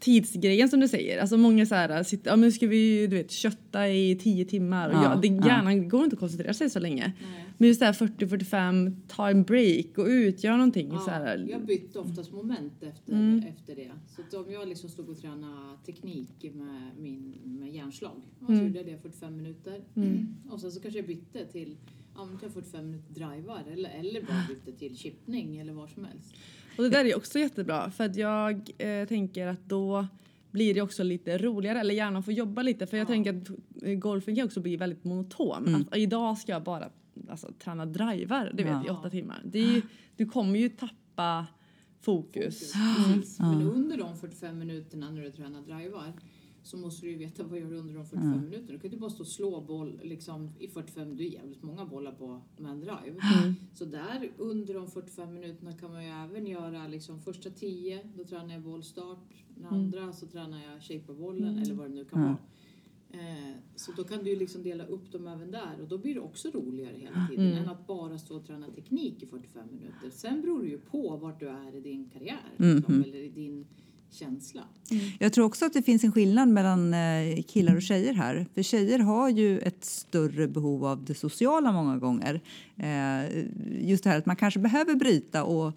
tidsgrejen 0.04 0.70
som 0.70 0.80
du 0.80 0.88
säger. 0.88 1.22
Alltså 1.22 1.38
många 1.38 1.66
så 1.66 1.75
här, 1.75 2.04
sitter, 2.04 2.30
ja, 2.30 2.36
men 2.36 2.42
nu 2.42 2.52
ska 2.52 2.68
vi 2.68 3.08
du 3.08 3.16
vet, 3.16 3.32
kötta 3.32 3.90
i 3.90 4.16
tio 4.16 4.46
timmar. 4.46 4.90
Och 4.90 4.96
ja, 4.96 5.04
jag, 5.04 5.22
det, 5.22 5.28
hjärnan 5.48 5.84
ja. 5.84 5.90
går 5.90 6.04
inte 6.04 6.13
att 6.13 6.20
koncentrera 6.20 6.54
sig 6.54 6.70
så 6.70 6.80
länge. 6.80 7.13
Nej. 7.22 7.46
Men 7.58 7.68
just 7.68 7.80
det 7.80 7.86
här 7.86 7.94
40-45, 7.94 8.96
ta 9.08 9.30
en 9.30 9.44
break, 9.44 9.86
gå 9.96 10.08
ut, 10.08 10.44
gör 10.44 10.52
någonting. 10.52 10.90
Ja, 10.92 11.00
så 11.00 11.12
här. 11.12 11.48
Jag 11.50 11.66
bytte 11.66 12.00
oftast 12.00 12.32
moment 12.32 12.84
efter, 12.84 13.13
mm. 13.13 13.44
efter 13.48 13.75
det. 13.75 13.92
Så 14.32 14.40
om 14.40 14.52
jag 14.52 14.68
liksom 14.68 14.90
stod 14.90 15.10
och 15.10 15.18
tränade 15.18 15.78
teknik 15.86 16.54
med, 16.54 16.92
min, 17.00 17.34
med 17.46 17.74
hjärnslag, 17.74 18.22
och 18.40 18.46
så 18.46 18.54
mm. 18.54 18.66
gjorde 18.68 18.78
jag 18.78 18.88
det 18.88 18.98
45 18.98 19.38
minuter. 19.38 19.82
Mm. 19.96 20.36
Och 20.50 20.60
sen 20.60 20.72
så 20.72 20.80
kanske 20.80 21.00
jag 21.00 21.08
bytte 21.08 21.46
till 21.46 21.78
ja, 22.15 22.27
45 22.53 22.86
minuter 22.86 23.13
drivar 23.13 23.63
eller, 23.72 23.89
eller 23.89 24.22
bara 24.22 24.46
bytte 24.48 24.79
till 24.79 24.98
chippning 24.98 25.58
eller 25.58 25.74
vad 25.74 25.89
som 25.89 26.05
helst. 26.05 26.34
Och 26.77 26.84
det 26.84 26.89
där 26.89 27.05
är 27.05 27.17
också 27.17 27.39
jättebra 27.39 27.91
för 27.91 28.03
att 28.03 28.15
jag 28.15 28.70
eh, 28.77 29.08
tänker 29.08 29.48
att 29.48 29.70
då 29.70 30.08
blir 30.51 30.74
det 30.74 30.82
också 30.82 31.03
lite 31.03 31.38
roligare 31.38 31.79
eller 31.79 31.93
hjärnan 31.93 32.24
får 32.24 32.34
jobba 32.34 32.62
lite 32.62 32.88
för 32.88 32.98
jag 32.98 33.08
tänker 33.08 33.38
att 33.38 33.48
golfen 34.00 34.36
kan 34.36 34.46
också 34.46 34.60
bli 34.60 34.77
väldigt 34.77 35.03
monoton. 35.03 35.67
Mm. 35.67 35.86
Att 35.91 35.98
idag 35.98 36.38
ska 36.38 36.51
jag 36.51 36.63
bara 36.63 36.89
alltså, 37.29 37.51
träna 37.60 37.86
drivar 37.86 38.51
det 38.53 38.63
vet, 38.63 38.72
ja. 38.72 38.86
i 38.88 38.89
åtta 38.89 39.10
timmar. 39.10 39.41
Det 39.46 39.60
är, 39.60 39.82
du 40.15 40.25
kommer 40.25 40.60
ju 40.60 40.70
tappa 40.70 41.48
fokus. 42.01 42.74
fokus. 42.74 43.39
Mm. 43.39 43.58
Men 43.58 43.67
under 43.67 43.98
de 43.98 44.17
45 44.17 44.60
minuterna 44.60 45.12
när 45.12 45.22
du 45.22 45.32
tränar 45.32 45.62
drivar 45.62 46.13
så 46.63 46.77
måste 46.77 47.05
du 47.05 47.12
ju 47.12 47.17
veta 47.17 47.43
vad 47.43 47.51
du 47.51 47.60
gör 47.60 47.74
under 47.74 47.93
de 47.93 48.05
45 48.05 48.34
mm. 48.34 48.46
minuterna. 48.46 48.72
Du 48.72 48.79
kan 48.79 48.86
inte 48.86 48.98
bara 48.98 49.10
stå 49.10 49.24
och 49.24 49.27
slå 49.27 49.62
boll 49.62 50.00
liksom, 50.03 50.50
i 50.60 50.67
45, 50.67 51.17
det 51.17 51.24
är 51.24 51.29
jävligt 51.29 51.63
många 51.63 51.86
bollar 51.86 52.12
på 52.12 52.41
med 52.58 52.72
en 52.72 52.79
drive. 52.79 53.20
Mm. 53.38 53.55
Så 53.74 53.86
där 53.86 54.32
under 54.38 54.74
de 54.74 54.88
45 54.88 55.34
minuterna 55.34 55.74
kan 55.74 55.91
man 55.91 56.03
ju 56.03 56.10
även 56.10 56.48
göra 56.48 56.88
liksom 56.88 57.20
första 57.20 57.50
10, 57.50 58.03
då 58.17 58.24
tränar 58.24 58.53
jag 58.53 58.62
bollstart. 58.62 59.34
Den 59.55 59.65
mm. 59.65 59.79
andra 59.79 60.01
mm. 60.01 60.13
så 60.13 60.27
tränar 60.27 60.63
jag 60.63 60.84
shaperbollen 60.84 61.48
mm. 61.48 61.63
eller 61.63 61.74
vad 61.75 61.89
det 61.89 61.96
nu 61.96 62.05
kan 62.05 62.22
vara. 62.22 62.38
Eh, 63.10 63.55
så 63.75 63.91
då 63.91 64.03
kan 64.03 64.24
du 64.24 64.29
ju 64.29 64.36
liksom 64.36 64.63
dela 64.63 64.86
upp 64.86 65.12
dem 65.12 65.27
även 65.27 65.51
där 65.51 65.82
och 65.82 65.88
då 65.88 65.98
blir 65.98 66.13
det 66.13 66.20
också 66.20 66.50
roligare 66.50 66.96
hela 66.98 67.27
tiden 67.29 67.48
mm. 67.48 67.63
än 67.63 67.70
att 67.70 67.88
bara 67.88 68.17
stå 68.17 68.36
och 68.36 68.46
träna 68.46 68.67
teknik 68.67 69.24
i 69.24 69.25
45 69.25 69.67
minuter. 69.72 70.10
Sen 70.10 70.41
beror 70.41 70.62
det 70.62 70.67
ju 70.67 70.79
på 70.79 71.17
vart 71.17 71.39
du 71.39 71.48
är 71.48 71.75
i 71.75 71.79
din 71.79 72.10
karriär 72.10 72.53
liksom, 72.58 73.03
eller 73.03 73.20
i 73.20 73.29
din 73.29 73.65
känsla. 74.13 74.62
Mm. 74.91 75.05
Jag 75.20 75.34
tror 75.34 75.46
också 75.46 75.65
att 75.65 75.74
det 75.74 75.82
finns 75.82 76.03
en 76.03 76.12
skillnad 76.12 76.48
mellan 76.48 76.93
eh, 76.93 77.43
killar 77.48 77.75
och 77.75 77.82
tjejer 77.82 78.13
här. 78.13 78.48
För 78.53 78.63
tjejer 78.63 79.00
har 79.00 79.29
ju 79.29 79.60
ett 79.60 79.86
större 79.86 80.48
behov 80.48 80.86
av 80.86 81.05
det 81.05 81.15
sociala 81.15 81.72
många 81.72 81.98
gånger. 81.98 82.41
Eh, 82.77 83.46
just 83.89 84.03
det 84.03 84.10
här 84.10 84.17
att 84.17 84.25
man 84.25 84.36
kanske 84.36 84.60
behöver 84.60 84.96
bryta 84.96 85.43
och 85.43 85.74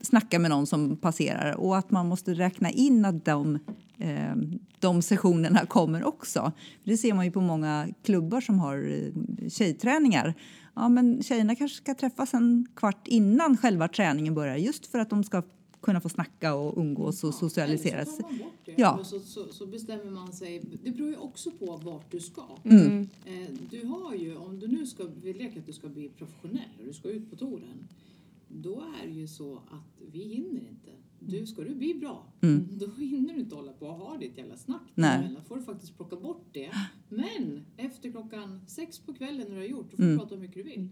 snacka 0.00 0.38
med 0.38 0.50
någon 0.50 0.66
som 0.66 0.96
passerar 0.96 1.52
och 1.52 1.76
att 1.76 1.90
man 1.90 2.08
måste 2.08 2.34
räkna 2.34 2.70
in 2.70 3.04
att 3.04 3.24
de, 3.24 3.58
eh, 3.98 4.36
de 4.78 5.02
sessionerna 5.02 5.66
kommer 5.66 6.04
också. 6.04 6.52
Det 6.84 6.96
ser 6.96 7.14
man 7.14 7.24
ju 7.24 7.30
på 7.30 7.40
många 7.40 7.88
klubbar 8.02 8.40
som 8.40 8.58
har 8.58 9.10
tjejträningar. 9.48 10.34
Ja, 10.74 10.88
men 10.88 11.22
tjejerna 11.22 11.54
kanske 11.54 11.76
ska 11.76 11.94
träffas 11.94 12.34
en 12.34 12.66
kvart 12.76 13.08
innan 13.08 13.56
själva 13.56 13.88
träningen 13.88 14.34
börjar 14.34 14.56
just 14.56 14.86
för 14.86 14.98
att 14.98 15.10
de 15.10 15.24
ska 15.24 15.42
kunna 15.80 16.00
få 16.00 16.08
snacka 16.08 16.54
och 16.54 16.78
umgås 16.78 17.24
och 17.24 17.28
ja, 17.28 17.32
socialiseras. 17.32 18.20
Ja. 18.76 19.04
så, 19.04 19.20
så, 19.20 19.52
så, 19.52 19.66
bestämmer 19.66 20.10
man 20.10 20.32
sig. 20.32 20.62
Det 20.84 20.90
beror 20.90 21.08
ju 21.08 21.16
också 21.16 21.50
på 21.50 21.76
vart 21.76 22.12
du 22.12 22.20
ska. 22.20 22.58
Mm. 22.64 23.08
Eh, 23.24 23.48
du 23.70 23.86
har 23.86 24.14
ju, 24.14 24.36
om 24.36 24.58
du 24.58 24.68
nu 24.68 24.86
ska, 24.86 25.04
vi 25.22 25.32
leker 25.32 25.60
att 25.60 25.66
du 25.66 25.72
ska 25.72 25.88
bli 25.88 26.08
professionell 26.08 26.70
och 26.78 26.84
du 26.84 26.92
ska 26.92 27.08
ut 27.08 27.30
på 27.30 27.36
touren. 27.36 27.88
Då 28.48 28.84
är 29.02 29.06
det 29.06 29.14
ju 29.14 29.28
så 29.28 29.54
att 29.54 30.10
vi 30.12 30.18
hinner 30.18 30.60
inte. 30.60 30.90
Du, 31.18 31.46
ska 31.46 31.62
du 31.62 31.74
bli 31.74 31.94
bra, 31.94 32.26
mm. 32.40 32.68
då 32.70 32.86
hinner 32.86 33.34
du 33.34 33.40
inte 33.40 33.54
hålla 33.54 33.72
på 33.72 33.86
och 33.86 33.94
ha 33.94 34.16
ditt 34.16 34.38
jävla 34.38 34.56
snack. 34.56 34.82
Då 35.34 35.40
får 35.48 35.56
du 35.56 35.62
faktiskt 35.62 35.96
plocka 35.96 36.16
bort 36.16 36.46
det. 36.52 36.70
Men 37.08 37.66
efter 37.76 38.10
klockan 38.10 38.60
sex 38.66 38.98
på 38.98 39.14
kvällen 39.14 39.46
när 39.48 39.54
du 39.54 39.60
har 39.60 39.68
gjort, 39.68 39.90
då 39.90 39.96
får 39.96 40.02
du 40.02 40.08
mm. 40.08 40.18
prata 40.18 40.34
hur 40.34 40.42
mycket 40.42 40.56
du 40.56 40.62
vill. 40.62 40.88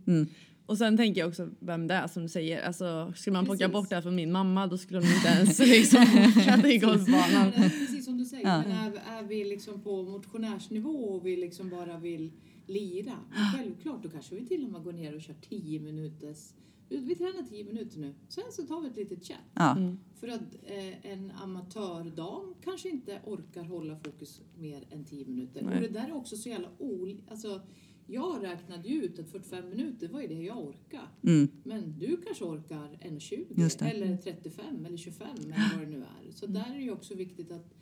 Och 0.66 0.78
sen 0.78 0.96
tänker 0.96 1.20
jag 1.20 1.28
också 1.28 1.50
vem 1.60 1.86
det 1.86 1.94
är 1.94 2.08
som 2.08 2.22
du 2.22 2.28
säger. 2.28 2.62
Alltså, 2.62 3.12
skulle 3.16 3.34
man 3.34 3.44
plocka 3.44 3.68
bort 3.68 3.88
det 3.88 3.94
här 3.94 4.02
från 4.02 4.14
min 4.14 4.32
mamma 4.32 4.66
då 4.66 4.78
skulle 4.78 4.98
hon 4.98 5.08
inte 5.08 5.28
ens 5.28 5.58
liksom 5.76 6.02
åka 6.02 6.68
i 6.68 6.78
golfbanan. 6.86 7.52
Precis 7.52 8.04
som 8.04 8.18
du 8.18 8.24
säger, 8.24 8.48
ja. 8.48 8.62
men 8.62 8.72
är, 8.72 9.18
är 9.18 9.22
vi 9.22 9.44
liksom 9.44 9.80
på 9.80 10.02
motionärsnivå 10.02 10.90
och 10.90 11.26
vi 11.26 11.36
liksom 11.36 11.70
bara 11.70 11.98
vill 11.98 12.32
lira. 12.66 13.16
Självklart, 13.56 14.02
då 14.02 14.08
kanske 14.08 14.34
vi 14.34 14.46
till 14.46 14.64
och 14.64 14.70
med 14.70 14.82
går 14.82 14.92
ner 14.92 15.14
och 15.14 15.20
kör 15.20 15.34
10 15.48 15.80
minuters 15.80 16.52
vi 16.88 17.14
tränar 17.14 17.42
10 17.42 17.64
minuter 17.64 17.98
nu, 17.98 18.14
sen 18.28 18.44
så 18.50 18.62
tar 18.62 18.80
vi 18.80 18.88
ett 18.88 18.96
litet 18.96 19.26
chat. 19.26 19.38
Ja. 19.54 19.76
Mm. 19.76 19.98
För 20.14 20.28
att 20.28 20.54
eh, 20.62 21.12
en 21.12 21.30
amatördam 21.30 22.54
kanske 22.64 22.88
inte 22.88 23.20
orkar 23.24 23.62
hålla 23.62 23.96
fokus 23.96 24.40
mer 24.58 24.84
än 24.90 25.04
10 25.04 25.24
minuter. 25.26 25.62
Nej. 25.62 25.74
Och 25.74 25.80
det 25.80 25.88
där 25.88 26.08
är 26.08 26.16
också 26.16 26.36
så 26.36 26.48
jävla 26.48 26.68
olika. 26.78 27.22
Alltså, 27.30 27.60
jag 28.06 28.42
räknade 28.42 28.88
ju 28.88 29.02
ut 29.02 29.18
att 29.18 29.28
45 29.28 29.68
minuter 29.70 30.08
var 30.08 30.20
ju 30.20 30.26
det 30.26 30.42
jag 30.42 30.58
orkar. 30.58 31.08
Mm. 31.22 31.48
Men 31.62 31.98
du 31.98 32.16
kanske 32.16 32.44
orkar 32.44 32.98
1,20 33.00 33.90
eller 33.90 34.16
35 34.16 34.86
eller 34.86 34.96
25 34.96 35.28
eller 35.38 35.76
vad 35.76 35.86
det 35.86 35.90
nu 35.90 35.98
är. 35.98 36.32
Så 36.32 36.46
där 36.46 36.70
är 36.70 36.74
det 36.74 36.82
ju 36.82 36.92
också 36.92 37.14
viktigt 37.14 37.50
att 37.50 37.74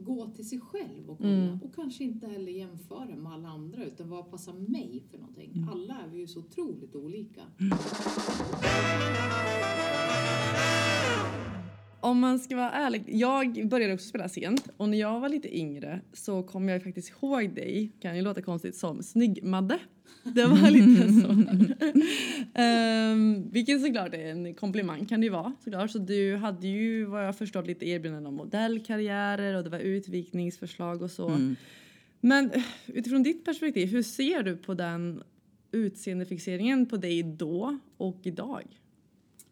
gå 0.00 0.30
till 0.30 0.48
sig 0.48 0.60
själv 0.60 1.10
och 1.10 1.18
kolla. 1.18 1.30
Mm. 1.30 1.62
Och 1.62 1.74
kanske 1.74 2.04
inte 2.04 2.26
heller 2.26 2.52
jämföra 2.52 3.16
med 3.16 3.32
alla 3.32 3.48
andra 3.48 3.84
utan 3.84 4.08
vad 4.08 4.30
passar 4.30 4.52
mig 4.52 5.02
för 5.10 5.18
någonting. 5.18 5.52
Mm. 5.54 5.68
Alla 5.68 5.94
är 5.94 6.08
vi 6.08 6.18
ju 6.18 6.26
så 6.26 6.40
otroligt 6.40 6.94
olika. 6.94 7.42
Om 12.06 12.20
man 12.20 12.38
ska 12.38 12.56
vara 12.56 12.70
ärlig, 12.70 13.04
jag 13.06 13.68
började 13.68 13.94
också 13.94 14.08
spela 14.08 14.28
sent 14.28 14.68
och 14.76 14.88
när 14.88 14.98
jag 14.98 15.20
var 15.20 15.28
lite 15.28 15.56
yngre 15.56 16.00
så 16.12 16.42
kom 16.42 16.68
jag 16.68 16.82
faktiskt 16.82 17.12
ihåg 17.22 17.54
dig, 17.54 17.92
kan 18.00 18.16
ju 18.16 18.22
låta 18.22 18.42
konstigt, 18.42 18.76
som 18.76 19.02
Snygg-Madde. 19.02 19.78
Det 20.22 20.44
var 20.44 20.70
lite 20.70 21.12
så. 21.12 21.28
um, 22.62 23.50
vilket 23.50 23.82
såklart 23.82 24.14
är 24.14 24.26
en 24.26 24.54
komplimang 24.54 25.06
kan 25.06 25.20
det 25.20 25.24
ju 25.24 25.32
vara 25.32 25.52
såklart. 25.64 25.90
Så 25.90 25.98
du 25.98 26.36
hade 26.36 26.66
ju 26.66 27.04
vad 27.04 27.26
jag 27.26 27.38
förstått 27.38 27.66
lite 27.66 27.88
erbjudanden 27.88 28.26
om 28.26 28.34
modellkarriärer 28.34 29.54
och 29.56 29.64
det 29.64 29.70
var 29.70 29.78
utvikningsförslag 29.78 31.02
och 31.02 31.10
så. 31.10 31.28
Mm. 31.28 31.56
Men 32.20 32.50
utifrån 32.86 33.22
ditt 33.22 33.44
perspektiv, 33.44 33.88
hur 33.88 34.02
ser 34.02 34.42
du 34.42 34.56
på 34.56 34.74
den 34.74 35.22
utseendefixeringen 35.72 36.86
på 36.86 36.96
dig 36.96 37.22
då 37.22 37.78
och 37.96 38.20
idag? 38.22 38.64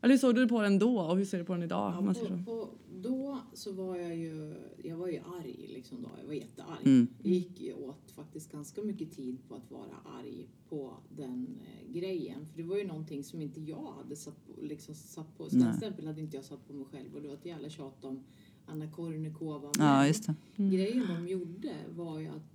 Eller 0.05 0.15
hur 0.15 0.19
såg 0.19 0.35
du 0.35 0.49
på 0.49 0.63
den 0.63 0.79
då 0.79 1.01
och 1.01 1.17
hur 1.17 1.25
ser 1.25 1.39
du 1.39 1.45
på 1.45 1.53
den 1.53 1.63
idag? 1.63 1.93
Ja, 1.93 2.15
på, 2.15 2.45
på, 2.45 2.69
då 3.01 3.39
så 3.53 3.73
var 3.73 3.97
jag 3.97 4.17
ju, 4.17 4.55
jag 4.83 4.97
var 4.97 5.09
ju 5.09 5.19
arg 5.19 5.71
liksom 5.75 6.03
då. 6.03 6.09
Jag 6.21 6.27
var 6.27 6.35
jättearg. 6.35 6.87
Mm. 6.87 7.07
Jag 7.23 7.33
gick 7.33 7.61
ju 7.61 7.75
åt 7.75 8.11
faktiskt 8.11 8.53
ganska 8.53 8.83
mycket 8.83 9.13
tid 9.13 9.39
på 9.49 9.55
att 9.55 9.71
vara 9.71 10.19
arg 10.21 10.49
på 10.69 10.95
den 11.17 11.49
eh, 11.63 11.93
grejen. 11.93 12.47
För 12.47 12.57
det 12.57 12.69
var 12.69 12.77
ju 12.77 12.87
någonting 12.87 13.25
som 13.25 13.41
inte 13.41 13.61
jag 13.61 13.93
hade 13.93 14.17
satt 14.17 14.47
på, 14.47 14.63
liksom 14.63 14.95
satt 14.95 15.39
på. 15.39 15.49
Till 15.49 15.69
exempel 15.75 16.07
hade 16.07 16.21
inte 16.21 16.37
jag 16.37 16.45
satt 16.45 16.69
på 16.69 16.73
mig 16.73 16.87
själv 16.93 17.15
och 17.15 17.23
det 17.23 17.29
var 17.29 17.35
ett 17.35 17.47
jävla 17.47 17.69
tjat 17.69 18.05
om 18.05 18.25
Anna 18.67 18.91
Kournikova. 18.91 19.71
Ja, 19.79 20.07
just 20.07 20.27
det. 20.27 20.35
Mm. 20.57 20.71
Grejen 20.71 21.07
de 21.09 21.29
gjorde 21.29 21.73
var 21.97 22.19
ju 22.19 22.29
att 22.29 22.54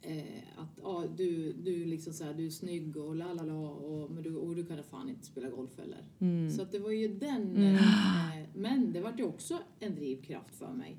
Eh, 0.00 0.42
att 0.56 0.84
ah, 0.84 1.06
du, 1.16 1.52
du, 1.52 1.84
liksom 1.84 2.12
så 2.12 2.24
här, 2.24 2.34
du 2.34 2.46
är 2.46 2.50
snygg 2.50 2.96
och 2.96 3.16
la 3.16 3.32
la 3.32 3.42
la 3.42 3.68
och, 3.68 4.10
men 4.10 4.22
du, 4.22 4.36
och 4.36 4.56
du 4.56 4.66
kan 4.66 4.82
fan 4.82 5.08
inte 5.08 5.26
spela 5.26 5.48
golf 5.48 5.78
heller. 5.78 6.04
Mm. 6.18 6.50
Så 6.50 6.62
att 6.62 6.72
det 6.72 6.78
var 6.78 6.90
ju 6.90 7.08
den. 7.08 7.56
Mm. 7.56 7.74
Eh, 7.74 8.48
men 8.54 8.92
det 8.92 9.00
var 9.00 9.14
ju 9.18 9.24
också 9.24 9.58
en 9.80 9.94
drivkraft 9.94 10.54
för 10.54 10.72
mig. 10.72 10.96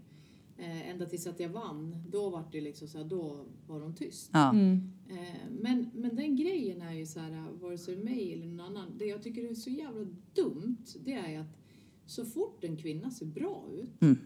Eh, 0.58 0.90
ända 0.90 1.06
tills 1.06 1.28
att 1.28 1.40
jag 1.40 1.50
vann, 1.50 1.96
då 2.10 2.30
var 2.30 2.44
det 2.52 2.62
liksom 2.62 2.88
så 2.88 2.98
här, 2.98 3.06
då 3.06 3.46
var 3.68 3.80
de 3.80 3.96
tyst. 3.96 4.30
Ja. 4.34 4.50
Mm. 4.52 4.92
Eh, 5.10 5.52
men, 5.60 5.90
men 5.94 6.16
den 6.16 6.36
grejen 6.36 6.82
är 6.82 6.94
ju 6.94 7.06
så 7.06 7.20
här, 7.20 7.52
vare 7.62 7.78
sig 7.78 7.96
mig 7.96 8.34
eller 8.34 8.46
någon 8.46 8.60
annan, 8.60 8.98
det 8.98 9.06
jag 9.06 9.24
tycker 9.24 9.50
är 9.50 9.54
så 9.54 9.70
jävla 9.70 10.06
dumt, 10.34 10.86
det 11.06 11.14
är 11.14 11.40
att 11.40 11.58
så 12.06 12.26
fort 12.26 12.64
en 12.64 12.78
kvinna 12.78 13.12
ser 13.12 13.26
bra 13.26 13.66
ut 13.74 14.02
mm 14.02 14.18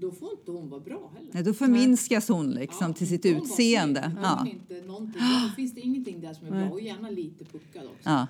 då 0.00 0.12
får 0.12 0.30
inte 0.30 0.50
hon 0.50 0.68
vara 0.68 0.80
bra 0.80 1.10
heller. 1.14 1.30
Nej, 1.34 1.42
då 1.42 1.54
förminskas 1.54 2.28
hon 2.28 2.50
liksom 2.50 2.86
ja, 2.86 2.92
till 2.92 3.08
sitt 3.08 3.26
utseende. 3.26 4.16
Ja. 4.22 4.46
Inte 4.46 4.86
någonting, 4.86 5.20
då 5.20 5.50
finns 5.56 5.74
det 5.74 5.80
ingenting 5.80 6.20
där 6.20 6.34
som 6.34 6.46
är 6.46 6.50
bra 6.50 6.70
och 6.70 6.80
gärna 6.80 7.10
lite 7.10 7.44
puckad 7.44 7.86
också. 7.86 8.08
Ja. 8.08 8.26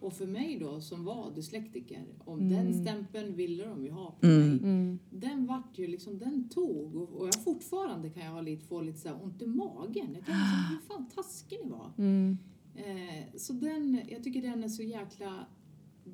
Och 0.00 0.12
för 0.12 0.26
mig 0.26 0.58
då 0.58 0.80
som 0.80 1.04
var 1.04 1.30
dyslektiker, 1.34 2.04
och 2.24 2.38
mm. 2.38 2.48
den 2.48 2.84
stämpeln 2.84 3.36
ville 3.36 3.64
de 3.64 3.84
ju 3.84 3.90
ha 3.90 4.10
på 4.20 4.26
mm. 4.26 4.48
mig. 4.48 4.58
Mm. 4.58 4.98
Den 5.10 5.46
vart 5.46 5.78
ju 5.78 5.86
liksom, 5.86 6.18
den 6.18 6.48
tog 6.48 6.96
och, 6.96 7.20
och 7.20 7.26
jag 7.26 7.44
fortfarande 7.44 8.10
kan 8.10 8.24
jag 8.24 8.32
ha 8.32 8.40
lite, 8.40 8.66
få 8.66 8.80
lite 8.80 8.98
så 8.98 9.14
ont 9.14 9.42
i 9.42 9.46
magen. 9.46 10.06
Jag 10.14 10.26
kan 10.26 10.34
liksom, 10.34 10.66
hur 10.70 10.88
fan 10.88 11.10
taskig 11.14 11.58
ni 11.64 11.70
var. 11.70 11.92
Mm. 11.98 12.38
Eh, 12.74 13.24
så 13.36 13.52
den, 13.52 14.00
jag 14.08 14.24
tycker 14.24 14.42
den 14.42 14.64
är 14.64 14.68
så 14.68 14.82
jäkla 14.82 15.46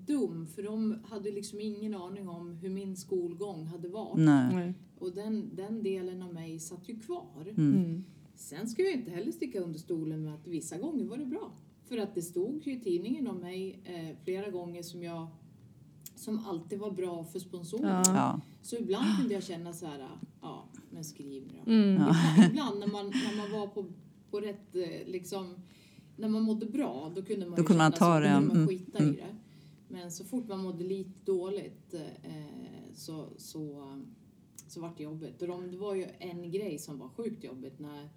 dum 0.06 0.46
för 0.46 0.62
de 0.62 0.98
hade 1.04 1.30
liksom 1.30 1.60
ingen 1.60 1.94
aning 1.94 2.28
om 2.28 2.54
hur 2.54 2.70
min 2.70 2.96
skolgång 2.96 3.66
hade 3.66 3.88
varit. 3.88 4.24
Nej. 4.24 4.74
Och 4.98 5.12
den, 5.12 5.50
den 5.56 5.82
delen 5.82 6.22
av 6.22 6.34
mig 6.34 6.58
satt 6.58 6.88
ju 6.88 7.00
kvar. 7.00 7.42
Mm. 7.56 7.74
mm. 7.74 8.04
Sen 8.36 8.68
ska 8.68 8.82
jag 8.82 8.92
inte 8.92 9.10
heller 9.10 9.32
sticka 9.32 9.60
under 9.60 9.78
stolen 9.78 10.24
med 10.24 10.34
att 10.34 10.46
vissa 10.46 10.78
gånger 10.78 11.04
var 11.04 11.16
det 11.16 11.26
bra. 11.26 11.52
För 11.88 11.98
att 11.98 12.14
det 12.14 12.22
stod 12.22 12.66
ju 12.66 12.72
i 12.72 12.80
tidningen 12.80 13.26
om 13.26 13.36
mig 13.36 13.80
eh, 13.84 14.16
flera 14.24 14.50
gånger 14.50 14.82
som 14.82 15.02
jag 15.02 15.26
som 16.16 16.46
alltid 16.46 16.78
var 16.78 16.90
bra 16.90 17.24
för 17.24 17.38
sponsorer. 17.38 18.02
Ja. 18.06 18.40
Så 18.62 18.76
ibland 18.76 19.18
kunde 19.18 19.34
jag 19.34 19.42
känna 19.42 19.72
så 19.72 19.86
här, 19.86 20.08
ja 20.40 20.64
men 20.90 21.04
skriv 21.04 21.42
nu 21.46 21.52
då. 21.64 21.72
Mm. 21.72 21.92
Ibland, 21.92 22.16
ibland 22.50 22.80
när 22.80 22.86
man, 22.86 23.06
när 23.06 23.36
man 23.36 23.60
var 23.60 23.66
på, 23.66 23.84
på 24.30 24.40
rätt, 24.40 24.76
eh, 24.76 25.06
liksom, 25.06 25.54
när 26.16 26.28
man 26.28 26.42
mådde 26.42 26.66
bra 26.66 27.12
då 27.14 27.22
kunde 27.22 27.46
man 27.46 27.56
Då 27.56 27.64
kunde 27.64 27.82
man 27.82 27.92
ta 27.92 27.98
så, 27.98 28.20
det, 28.20 28.28
då 28.28 28.34
kunde 28.34 28.46
man 28.46 28.56
mm, 28.56 28.68
skita 28.68 28.98
mm. 28.98 29.14
i 29.14 29.16
det. 29.16 29.36
Men 29.94 30.10
så 30.10 30.24
fort 30.24 30.48
man 30.48 30.62
mådde 30.62 30.84
lite 30.84 31.10
dåligt 31.24 31.94
eh, 31.94 32.92
så, 32.94 33.28
så, 33.36 33.86
så 34.68 34.80
vart 34.80 34.96
det 34.96 35.02
jobbigt. 35.02 35.42
Och 35.42 35.48
de, 35.48 35.70
det 35.70 35.76
var 35.76 35.94
ju 35.94 36.06
en 36.18 36.50
grej 36.50 36.78
som 36.78 36.98
var 36.98 37.08
sjukt 37.08 37.44
jobbigt 37.44 37.78
när, 37.78 38.08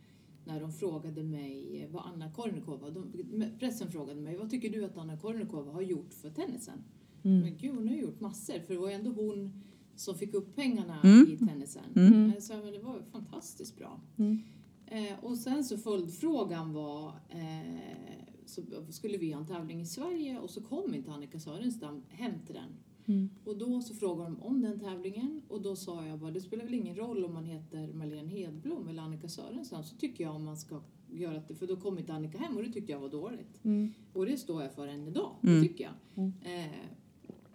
när 0.46 0.62
de 0.62 0.72
frågade 0.74 1.24
mig 1.24 1.88
vad 1.92 2.04
Anna 2.06 2.32
Kornikova, 2.32 2.90
de, 2.90 3.44
pressen 3.60 3.92
frågade 3.92 4.22
mig, 4.22 4.38
vad 4.38 4.50
tycker 4.50 4.70
du 4.70 4.86
att 4.86 4.98
Anna 4.98 5.18
Kornikova 5.18 5.72
har 5.72 5.82
gjort 5.82 6.14
för 6.14 6.30
tennisen? 6.30 6.84
Mm. 7.24 7.40
Men 7.40 7.58
gud, 7.58 7.76
hon 7.76 7.88
har 7.88 7.96
gjort 7.96 8.20
massor. 8.20 8.60
För 8.60 8.74
det 8.74 8.80
var 8.80 8.90
ju 8.90 8.94
ändå 8.96 9.12
hon 9.12 9.64
som 9.96 10.16
fick 10.16 10.34
upp 10.34 10.56
pengarna 10.56 11.02
Mm. 11.04 11.28
i 11.32 11.38
tennisen. 11.38 11.84
Mm. 11.96 12.30
Eh, 12.30 12.40
Så 12.40 12.54
men 12.58 12.74
det 12.74 12.80
var 12.80 12.96
ju 12.96 13.04
fantastiskt 13.12 13.78
bra. 13.78 14.02
Mm. 14.18 14.40
Eh, 14.88 15.24
och 15.26 15.38
sen 15.38 15.64
så 15.64 15.78
följdfrågan 15.78 16.74
var, 16.74 17.08
eh, 17.30 18.37
så 18.48 18.62
skulle 18.90 19.18
vi 19.18 19.32
ha 19.32 19.42
en 19.42 19.48
tävling 19.48 19.82
i 19.82 19.86
Sverige 19.86 20.40
och 20.40 20.50
så 20.50 20.62
kom 20.62 20.94
inte 20.94 21.12
Annika 21.12 21.40
Sörenstam 21.40 22.04
hem 22.10 22.34
till 22.46 22.56
den. 22.56 22.70
Mm. 23.06 23.30
Och 23.46 23.58
då 23.58 23.82
så 23.82 23.94
frågade 23.96 24.30
de 24.30 24.42
om 24.42 24.62
den 24.62 24.80
tävlingen 24.80 25.42
och 25.48 25.62
då 25.62 25.76
sa 25.76 26.06
jag 26.06 26.20
bara, 26.20 26.32
det 26.32 26.42
spelar 26.42 26.64
väl 26.64 26.74
ingen 26.74 26.96
roll 26.96 27.26
om 27.26 27.34
man 27.34 27.46
heter 27.46 27.94
Marlene 27.94 28.30
Hedblom 28.30 28.88
eller 28.88 29.04
Annika 29.04 29.28
Sörenstam 29.30 29.84
så 29.84 29.96
tycker 29.96 30.24
jag 30.24 30.36
om 30.36 30.44
man 30.46 30.58
ska 30.58 30.82
göra 31.12 31.42
det, 31.48 31.56
för 31.56 31.68
då 31.68 31.76
kom 31.76 31.98
inte 32.00 32.14
Annika 32.14 32.38
hem 32.38 32.58
och 32.58 32.64
det 32.64 32.72
tyckte 32.72 32.92
jag 32.92 33.00
var 33.00 33.10
dåligt. 33.10 33.64
Mm. 33.66 33.94
Och 34.14 34.26
det 34.26 34.38
står 34.38 34.64
jag 34.64 34.74
för 34.74 34.88
än 34.88 35.08
idag, 35.08 35.36
Mm. 35.44 35.56
det 35.62 35.68
tycker 35.68 35.84
jag. 35.84 35.94
Mm. 36.24 36.34
Eh, 36.70 36.76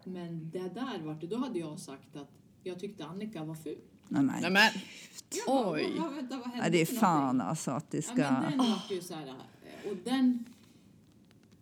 men 0.04 0.50
det 0.50 0.68
där 0.74 1.02
vart 1.02 1.20
det, 1.20 1.26
då 1.26 1.36
hade 1.36 1.58
jag 1.58 1.78
sagt 1.80 2.16
att 2.16 2.30
jag 2.62 2.78
tyckte 2.80 3.04
Annika 3.04 3.44
var 3.44 3.54
ful. 3.54 3.78
Nej, 4.08 4.22
men. 4.22 4.42
Nej, 4.42 4.50
men. 4.50 4.70
Bara, 5.46 5.72
Oj. 5.72 5.86
vad- 5.98 6.14
vänta, 6.14 6.40
Ja, 6.62 6.68
det 6.70 6.80
är 6.80 6.86
fan 6.86 7.20
någonting? 7.22 7.40
alltså 7.48 7.70
att 7.70 7.90
det 7.90 7.96
Ja, 7.96 8.02
ska... 8.02 8.14
men 8.16 8.42
den 8.50 8.58
vart 8.58 8.90
ju 8.90 9.00
så 9.00 9.14
här, 9.14 9.26
eh, 9.26 9.90
och 9.90 9.96
den, 10.04 10.44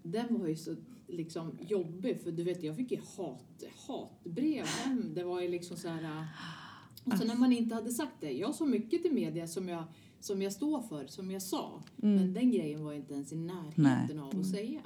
den 0.02 0.38
var 0.40 0.47
ju 0.49 0.57
så 0.57 0.76
liksom 1.09 1.59
jobbig 1.61 2.21
för 2.21 2.33
du 2.33 2.42
vet 2.42 2.62
jag 2.62 2.76
fick 2.76 2.90
ju 2.92 2.99
hat, 3.16 3.64
hatbrev 3.87 4.66
hem. 4.66 5.14
Det 5.14 5.25
var 5.25 5.40
ju 5.40 5.49
liksom 5.49 5.76
så 5.76 5.88
här, 5.88 6.02
eh, 6.02 6.25
och 7.04 7.19
så 7.19 7.25
när 7.25 7.35
man 7.35 7.52
inte 7.52 7.75
hade 7.75 7.90
sagt 7.90 8.12
det, 8.21 8.33
jag 8.33 8.54
sa 8.54 8.66
mycket 8.66 9.02
till 9.02 9.12
media 9.12 9.47
som 9.47 9.69
jag, 9.69 9.85
som 10.21 10.42
jag 10.42 10.52
står 10.52 10.83
för, 10.83 11.07
som 11.07 11.30
jag 11.30 11.42
sa. 11.42 11.83
Mm. 12.02 12.16
Men 12.16 12.35
den 12.35 12.50
grejen 12.50 12.85
var 12.85 12.92
inte 12.92 13.14
ens 13.14 13.33
i 13.33 13.37
närheten 13.37 13.73
Nej. 14.16 14.19
av 14.19 14.40
att 14.40 14.47
säga. 14.47 14.80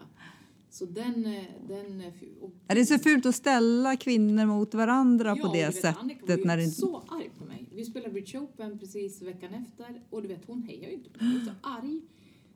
Så 0.71 0.85
den, 0.85 1.23
den 1.69 2.03
och, 2.41 2.51
Ja, 2.67 2.75
det 2.75 2.81
är 2.81 2.85
så 2.85 2.99
fult 2.99 3.27
att 3.27 3.35
ställa 3.35 3.97
kvinnor 3.97 4.47
mot 4.47 4.75
varandra 4.75 5.37
på 5.37 5.41
Ja, 5.41 5.53
det 5.53 5.67
och 5.69 5.75
du 5.75 5.81
vet, 5.81 5.97
Annika 5.97 6.21
var 6.21 6.27
sättet. 6.27 6.41
ju 6.41 6.45
När 6.47 6.57
det... 6.57 6.71
så 6.71 7.03
arg 7.09 7.31
på 7.39 7.45
mig. 7.45 7.69
Vi 7.75 7.85
spelade 7.85 8.13
Bridge 8.13 8.39
Open 8.39 8.79
precis 8.79 9.23
veckan 9.23 9.55
efter 9.55 10.03
och 10.11 10.23
du 10.23 10.29
vet 10.29 10.45
hon 10.47 10.63
hejar 10.63 10.89
ju 10.89 10.95
inte 10.95 11.11
på 11.11 11.25
mig. 11.25 11.33
Hon 11.33 11.41
är 11.43 11.45
så 11.47 11.69
arg. 11.69 12.01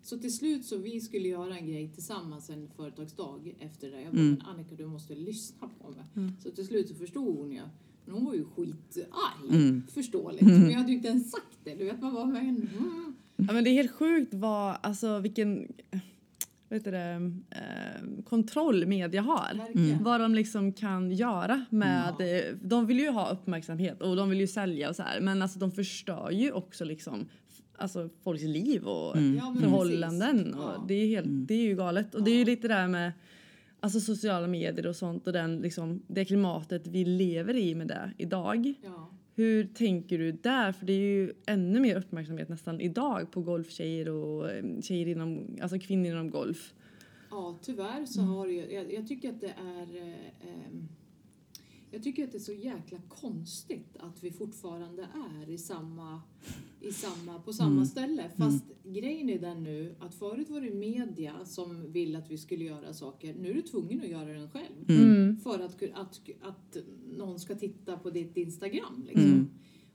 Så 0.03 0.19
till 0.19 0.37
slut 0.37 0.65
så 0.65 0.77
vi 0.77 1.01
skulle 1.01 1.29
göra 1.29 1.57
en 1.59 1.67
grej 1.67 1.89
tillsammans 1.95 2.51
en 2.51 2.69
företagsdag 2.77 3.55
efter 3.61 3.91
det. 3.91 4.01
Jag 4.01 4.13
bara, 4.13 4.21
Mm. 4.21 4.35
men 4.35 4.47
Annika 4.47 4.75
du 4.75 4.87
måste 4.87 5.15
lyssna 5.15 5.69
på 5.83 5.91
mig. 5.91 6.05
Mm. 6.17 6.33
Så 6.43 6.51
till 6.51 6.67
slut 6.67 6.89
så 6.89 6.95
förstod 6.95 7.37
hon 7.37 7.53
ju. 7.53 7.61
Men 8.05 8.15
hon 8.15 8.25
var 8.25 8.35
ju 8.35 8.45
skitarg. 8.45 9.49
Mm. 9.51 9.83
Förståeligt. 9.95 10.43
Men 10.43 10.71
jag 10.71 10.79
hade 10.79 10.89
ju 10.91 10.97
inte 10.97 11.09
ens 11.09 11.31
sagt 11.31 11.59
det. 11.65 11.75
Du 11.75 11.85
vet 11.85 12.01
man 12.03 12.15
bara, 12.15 12.27
men 12.27 12.49
mm. 12.49 13.15
Ja, 13.37 13.53
men 13.53 13.65
det 13.65 13.71
är 13.71 13.75
helt 13.75 13.93
sjukt 13.93 14.35
vad, 14.35 14.77
alltså 14.83 15.19
vilken 15.19 15.73
vet 16.69 16.85
du 16.85 16.91
det, 16.91 17.33
eh, 17.51 18.23
kontroll 18.25 18.87
media 18.87 19.23
har. 19.23 19.55
Verkligen. 19.59 20.05
Vad 20.05 20.21
de 20.21 20.35
liksom 20.35 20.73
kan 20.73 21.11
göra 21.13 21.65
med... 21.71 22.09
Eh, 22.21 22.55
De 22.63 22.87
vill 22.87 22.99
ju 22.99 23.09
ha 23.11 23.31
uppmärksamhet 23.31 24.03
och 24.03 24.17
de 24.17 24.29
vill 24.31 24.41
ju 24.41 24.47
sälja 24.47 24.89
och 24.89 24.97
så 24.97 25.03
här. 25.03 25.21
Men 25.21 25.43
alltså 25.43 25.59
de 25.59 25.71
förstör 25.73 26.31
ju 26.31 26.53
också 26.53 26.85
liksom 26.85 27.29
alltså 27.79 28.09
folks 28.25 28.43
liv 28.43 28.85
och 28.85 29.17
Mm. 29.17 29.37
Ja, 29.37 29.55
förhållanden. 29.61 30.37
precis. 30.39 30.55
Och 30.55 30.63
Ja. 30.63 30.85
det, 30.89 30.95
är 30.95 31.07
helt, 31.07 31.27
Mm. 31.27 31.47
det 31.47 31.55
är 31.55 31.63
ju 31.63 31.77
galet. 31.77 32.15
Och 32.15 32.23
det 32.23 32.31
är 32.31 32.35
ju 32.35 32.41
Ja. 32.41 32.47
lite 32.47 32.69
det 32.69 32.75
här 32.75 32.89
med 32.89 33.13
alltså 33.81 34.01
sociala 34.01 34.47
medier 34.47 34.87
och 34.87 34.97
sånt 34.97 35.27
och 35.27 35.33
den, 35.33 35.61
liksom, 35.61 36.03
det 36.07 36.25
klimatet 36.25 36.87
vi 36.87 37.05
lever 37.05 37.57
i 37.57 37.75
med 37.75 37.89
det 37.89 38.11
idag. 38.19 38.75
Ja. 38.85 39.11
Hur 39.35 39.65
tänker 39.65 40.19
du 40.19 40.33
där? 40.33 40.73
För 40.73 40.87
det 40.87 40.93
är 40.93 41.01
ju 41.01 41.33
ännu 41.47 41.81
mer 41.81 41.97
uppmärksamhet 41.97 42.49
nästan 42.49 42.81
idag 42.81 43.31
på 43.31 43.41
golftjejer 43.43 44.09
och 44.09 44.51
eh, 44.51 44.65
tjejer 44.83 45.09
inom, 45.09 45.57
alltså 45.63 45.79
kvinnor 45.79 46.07
inom 46.07 46.31
golf. 46.31 46.75
Ja, 47.31 47.59
tyvärr 47.63 48.07
så 48.07 48.21
Mm. 48.21 48.33
har 48.35 48.47
det 48.47 48.53
jag, 48.53 48.93
jag 48.93 49.09
tycker 49.09 49.29
att 49.29 49.41
det 49.41 49.55
är 49.59 49.97
eh, 49.97 50.15
ehm, 50.51 50.89
jag 51.91 52.03
tycker 52.03 52.25
att 52.25 52.33
det 52.33 52.39
är 52.39 52.41
så 52.41 52.53
jäkla 52.53 52.99
konstigt 53.09 53.97
att 53.97 54.23
vi 54.25 54.31
fortfarande 54.31 55.09
är 55.43 55.51
i 55.51 55.59
samma, 55.59 56.23
i 56.81 56.93
samma, 56.93 57.39
på 57.39 57.53
samma 57.53 57.73
Mm. 57.73 57.87
ställe. 57.87 58.31
Fast 58.37 58.65
grejen 58.85 59.31
är 59.31 59.39
den 59.39 59.63
nu 59.63 59.95
att 60.01 60.15
förut 60.15 60.51
var 60.51 60.61
det 60.61 60.75
media 60.75 61.45
som 61.45 61.93
ville 61.93 62.19
att 62.19 62.31
vi 62.31 62.39
skulle 62.39 62.65
göra 62.65 62.93
saker. 62.95 63.35
Nu 63.35 63.51
är 63.51 63.55
du 63.55 63.63
tvungen 63.63 64.01
att 64.01 64.09
göra 64.09 64.33
den 64.33 64.51
själv. 64.51 64.89
Mm. 64.91 65.37
För 65.37 65.59
att, 65.61 65.83
att, 65.95 66.21
att 66.43 66.77
någon 67.17 67.41
ska 67.41 67.55
titta 67.55 67.97
på 67.97 68.11
ditt 68.11 68.37
Instagram. 68.37 69.05
Liksom. 69.07 69.25
Mm. 69.25 69.49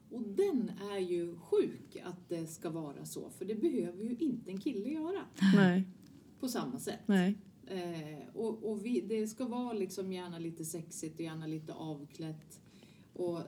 Och 0.09 0.21
den 0.21 0.71
är 0.91 0.99
ju 0.99 1.35
sjuk 1.35 1.97
att 2.05 2.29
det 2.29 2.47
ska 2.47 2.69
vara 2.69 3.05
så. 3.05 3.29
För 3.29 3.45
det 3.45 3.55
behöver 3.55 4.03
ju 4.03 4.15
inte 4.19 4.51
en 4.51 4.57
kille 4.59 4.89
göra 4.89 5.21
Nej, 5.55 5.83
på 6.39 6.47
samma 6.47 6.79
sätt. 6.79 6.99
nej. 7.05 7.37
Eh, 7.67 8.27
och 8.33 8.63
och 8.71 8.85
vi, 8.85 9.01
det 9.01 9.27
ska 9.27 9.45
vara 9.45 9.73
liksom 9.73 10.13
gärna 10.13 10.39
lite 10.39 10.65
sexigt 10.65 11.15
och 11.15 11.21
gärna 11.21 11.47
lite 11.47 11.73
avklätt. 11.73 12.61
Och, 13.13 13.39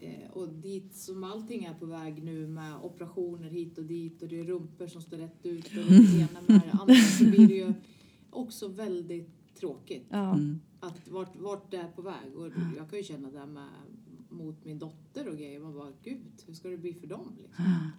eh, 0.00 0.30
och 0.32 0.48
dit 0.48 0.94
som 0.94 1.24
allting 1.24 1.64
är 1.64 1.74
på 1.74 1.86
väg 1.86 2.22
nu 2.22 2.46
med 2.46 2.76
operationer 2.82 3.50
hit 3.50 3.78
och 3.78 3.84
dit 3.84 4.22
och 4.22 4.28
det 4.28 4.40
är 4.40 4.44
rumpor 4.44 4.86
som 4.86 5.02
står 5.02 5.16
rätt 5.16 5.46
ut 5.46 5.66
och 5.66 5.72
det 5.72 6.18
ena 6.18 6.40
med 6.46 6.60
det 6.64 6.70
andra 6.80 6.94
så 6.94 7.24
blir 7.24 7.48
det 7.48 7.54
ju 7.54 7.72
också 8.30 8.68
väldigt 8.68 9.54
tråkigt 9.54 10.06
Ja. 10.08 10.34
Mm. 10.34 10.60
att 10.80 11.08
vart, 11.08 11.36
vart 11.36 11.70
det 11.70 11.76
är 11.76 11.88
på 11.88 12.02
väg. 12.02 12.36
Och 12.36 12.50
jag 12.76 12.90
kan 12.90 12.98
ju 12.98 13.04
känna 13.04 13.30
det 13.30 13.46
med 13.46 13.68
mot 14.28 14.64
min 14.64 14.78
dotter 14.78 15.28
och 15.28 15.36
grejer. 15.36 15.60
Man 15.60 15.74
bara, 15.74 15.92
gud, 16.02 16.20
hur 16.46 16.54
ska 16.54 16.68
det 16.68 16.76
bli 16.78 16.94
för 16.94 17.06
dem? 17.06 17.36
Liksom? 17.42 17.64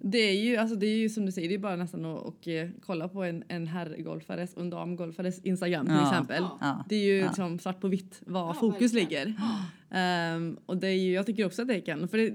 Det 0.00 0.18
är 0.18 0.42
ju, 0.44 0.56
alltså 0.56 0.76
det 0.76 0.86
är 0.86 0.96
ju 0.96 1.08
som 1.08 1.26
du 1.26 1.32
säger, 1.32 1.48
det 1.48 1.54
är 1.54 1.58
bara 1.58 1.76
nästan 1.76 2.04
att 2.04 2.22
och, 2.22 2.48
eh, 2.48 2.68
kolla 2.86 3.08
på 3.08 3.24
en, 3.24 3.44
en 3.48 3.66
herrgolfares 3.66 4.54
och 4.54 4.62
en 4.62 4.70
damgolfares 4.70 5.38
Instagram 5.40 5.86
till 5.86 5.94
Ja. 5.94 6.10
exempel. 6.10 6.44
Ja. 6.60 6.84
Det 6.88 6.96
är 6.96 7.04
ju 7.04 7.16
Ja. 7.18 7.26
liksom 7.26 7.58
svart 7.58 7.80
på 7.80 7.88
vitt 7.88 8.20
var 8.26 8.46
Ja, 8.46 8.54
fokus 8.54 8.92
ligger. 8.92 9.34
Ehm, 9.90 10.56
och 10.66 10.76
det 10.76 10.88
är 10.88 10.92
ju, 10.92 11.12
jag 11.12 11.26
tycker 11.26 11.46
också 11.46 11.62
att 11.62 11.68
det 11.68 11.80
kan, 11.80 12.08
för 12.08 12.18
det, 12.18 12.30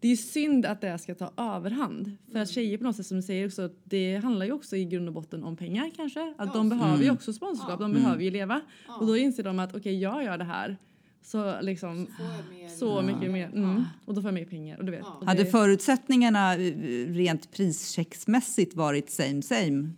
det 0.00 0.08
är 0.08 0.10
ju 0.10 0.16
synd 0.16 0.66
att 0.66 0.80
det 0.80 0.98
ska 0.98 1.14
ta 1.14 1.32
överhand. 1.36 2.04
För 2.26 2.30
Mm. 2.32 2.42
att 2.42 2.50
tjejer 2.50 2.78
på 2.78 2.84
något 2.84 2.96
sätt 2.96 3.06
som 3.06 3.16
du 3.16 3.22
säger 3.22 3.46
också, 3.46 3.70
det 3.84 4.16
handlar 4.16 4.46
ju 4.46 4.52
också 4.52 4.76
i 4.76 4.84
grund 4.84 5.08
och 5.08 5.14
botten 5.14 5.44
om 5.44 5.56
pengar 5.56 5.90
kanske. 5.96 6.34
Att 6.38 6.46
Ja, 6.46 6.52
de 6.54 6.68
behöver 6.68 6.96
ju 6.98 7.02
Mm. 7.04 7.14
också 7.14 7.32
sponsorskap, 7.32 7.70
Ja. 7.80 7.84
de 7.86 7.90
Mm. 7.90 8.02
behöver 8.02 8.22
ju 8.24 8.30
leva. 8.30 8.60
Ja. 8.88 8.96
Och 8.96 9.06
då 9.06 9.16
inser 9.16 9.42
de 9.42 9.58
att 9.58 9.76
okej, 9.76 9.98
jag 10.00 10.24
gör 10.24 10.38
det 10.38 10.44
här. 10.44 10.76
Så 11.22 11.60
liksom 11.60 12.06
Så 12.06 12.22
mer... 12.50 12.68
så 12.68 12.86
Ja. 12.86 13.02
mycket 13.02 13.30
mer. 13.30 13.46
Mm, 13.46 13.62
Ja. 13.62 13.84
och 14.04 14.14
då 14.14 14.20
får 14.22 14.28
jag 14.28 14.34
mer 14.34 14.44
pengar. 14.44 14.78
Och 14.78 14.84
du 14.84 14.90
vet. 14.90 15.00
Ja. 15.04 15.14
och 15.20 15.26
Hade 15.26 15.46
förutsättningarna 15.46 16.54
eh, 16.56 16.74
rent 17.12 17.50
prischecksmässigt 17.52 18.74
varit 18.76 19.10
same 19.10 19.42
same, 19.42 19.90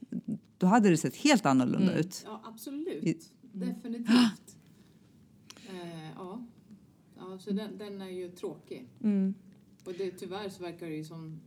då 0.58 0.66
hade 0.66 0.90
det 0.90 0.96
sett 0.96 1.16
helt 1.16 1.46
annorlunda 1.46 1.92
Mm. 1.92 2.00
ut. 2.00 2.22
Ja, 2.26 2.42
absolut. 2.44 3.04
I- 3.04 3.18
Definitivt. 3.52 4.08
Eh, 5.70 6.10
ja. 6.16 6.46
ja, 7.16 7.38
så 7.38 7.50
den, 7.52 7.78
den 7.78 8.02
är 8.02 8.08
ju 8.10 8.28
tråkig. 8.28 8.88
Mm. 9.02 9.34
Och 9.84 9.92
det, 9.98 10.10
tyvärr 10.10 10.48
så 10.48 10.62
verkar 10.62 10.86
det 10.86 10.94
ju 10.96 11.04
som... 11.04 11.40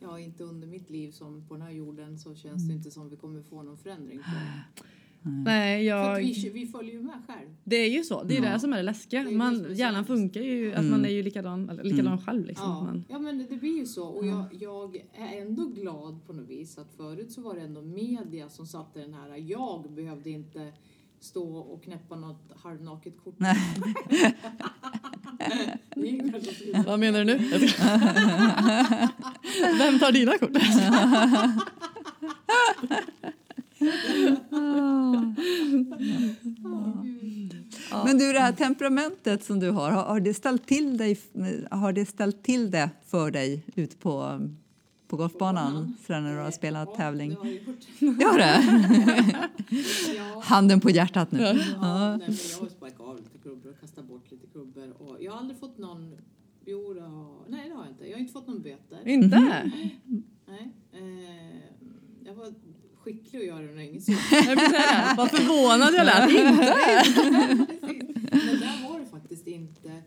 Ja, 0.00 0.20
inte 0.20 0.44
under 0.44 0.66
mitt 0.66 0.90
liv 0.90 1.10
som 1.10 1.48
på 1.48 1.54
den 1.54 1.62
här 1.62 1.70
jorden 1.70 2.18
så 2.18 2.34
känns 2.34 2.62
Mm. 2.62 2.68
det 2.68 2.74
inte 2.74 2.90
som 2.90 3.08
vi 3.10 3.16
kommer 3.16 3.42
få 3.42 3.62
någon 3.62 3.76
förändring 3.78 4.18
på. 4.18 4.24
Nej, 5.26 5.84
jag... 5.84 6.12
att 6.12 6.18
vi, 6.18 6.50
vi 6.54 6.66
följer 6.66 6.92
ju 6.92 7.02
med 7.02 7.14
själv. 7.26 7.48
Det 7.64 7.76
är 7.76 7.90
ju 7.90 8.04
så. 8.04 8.22
Det 8.22 8.36
är 8.36 8.42
Ja. 8.44 8.52
det 8.52 8.60
som 8.60 8.72
är 8.72 8.76
det 8.76 8.82
läskiga. 8.82 9.22
Det 9.24 9.30
är 9.30 9.36
man, 9.36 9.74
hjärnan 9.74 10.04
funkar 10.04 10.40
ju. 10.40 10.72
Att 10.72 10.78
Mm. 10.78 10.90
man 10.90 11.04
är 11.04 11.08
ju 11.08 11.22
likadan, 11.22 11.70
eller 11.70 11.84
likadan 11.84 12.18
själv. 12.20 12.46
Liksom. 12.46 12.66
Ja, 12.66 12.82
Man, 12.82 13.04
ja, 13.08 13.18
men 13.18 13.38
det, 13.38 13.44
det 13.50 13.56
blir 13.56 13.78
ju 13.78 13.86
så. 13.86 14.04
Och 14.06 14.26
jag, 14.26 14.44
jag 14.60 14.96
är 15.14 15.40
ändå 15.42 15.64
glad 15.66 16.26
på 16.26 16.32
något 16.32 16.48
vis 16.48 16.78
att 16.78 16.92
förut 16.96 17.32
så 17.32 17.40
var 17.40 17.54
det 17.54 17.60
ändå 17.60 17.82
media 17.82 18.48
som 18.48 18.66
satte 18.66 19.00
den 19.00 19.14
här. 19.14 19.36
Jag 19.36 19.92
behövde 19.92 20.30
inte 20.30 20.72
stå 21.20 21.56
och 21.56 21.82
knäppa 21.84 22.16
något 22.16 22.52
halvnaket 22.62 23.14
kort. 23.24 23.34
Nej. 23.38 23.56
Vad 26.86 27.00
menar 27.00 27.18
du 27.18 27.24
nu? 27.24 27.38
Vem 29.78 29.98
tar 29.98 30.12
dina 30.12 30.38
kort? 30.38 30.50
Åh, 36.64 37.02
Gud. 37.02 37.54
Men 38.04 38.13
du, 38.26 38.32
det 38.32 38.40
här 38.40 38.52
temperamentet 38.52 39.44
som 39.44 39.60
du 39.60 39.70
har, 39.70 39.90
har, 39.90 40.20
det 40.20 40.34
ställt 40.34 40.66
till 40.66 40.96
dig, 40.96 41.18
har 41.70 41.92
det 41.92 42.06
ställt 42.06 42.42
till 42.42 42.70
det 42.70 42.90
för 43.06 43.30
dig 43.30 43.62
ut 43.74 44.00
på, 44.00 44.40
på 45.08 45.16
golfbanan 45.16 45.96
sen 46.06 46.24
när 46.24 46.36
du 46.36 46.42
har 46.42 46.50
spelat 46.50 46.88
ja, 46.92 46.96
tävling? 46.96 47.30
det 47.30 47.36
har 47.36 47.46
jag 47.46 47.54
gjort. 47.54 48.20
Gör 48.20 48.38
det? 48.38 49.48
Ja. 50.16 50.40
Handen 50.44 50.80
på 50.80 50.90
hjärtat 50.90 51.32
nu. 51.32 51.40
Ja, 51.40 51.52
nej, 51.52 52.26
men 52.26 52.36
jag 52.52 52.58
har 52.58 52.68
sparkat 52.68 53.00
av 53.00 53.16
lite 53.16 53.38
klubbor 53.42 53.70
och 53.70 53.80
kastat 53.80 54.04
bort 54.04 54.30
lite 54.30 54.46
klubbor. 54.46 54.92
Och 54.98 55.16
jag 55.20 55.32
har 55.32 55.38
aldrig 55.38 55.60
fått 55.60 55.78
någon... 55.78 56.16
Jo, 56.66 56.94
det 56.94 57.00
har, 57.00 57.36
nej 57.48 57.68
det 57.68 57.74
har 57.74 57.84
jag 57.84 57.92
inte. 57.92 58.04
Jag 58.04 58.14
har 58.14 58.20
inte 58.20 58.32
fått 58.32 58.46
någon 58.46 58.62
böter. 58.62 59.08
Inte? 59.08 59.38
Nej. 60.46 60.70
Eh, 60.92 61.56
jag 62.24 62.34
var 62.34 62.54
skicklig 63.04 63.40
att 63.40 63.46
göra 63.46 63.60
det 63.60 63.74
när 63.74 63.82
jag 63.82 63.94
insåg. 63.94 64.14
Jag. 64.30 65.16
Vad 65.16 65.30
förvånad 65.30 65.94
jag 65.94 66.06
lät. 66.06 66.30
Inte? 66.30 68.13
Men 68.30 68.60
där 68.60 68.88
var 68.88 69.00
det 69.00 69.06
faktiskt 69.06 69.46
inte... 69.46 70.02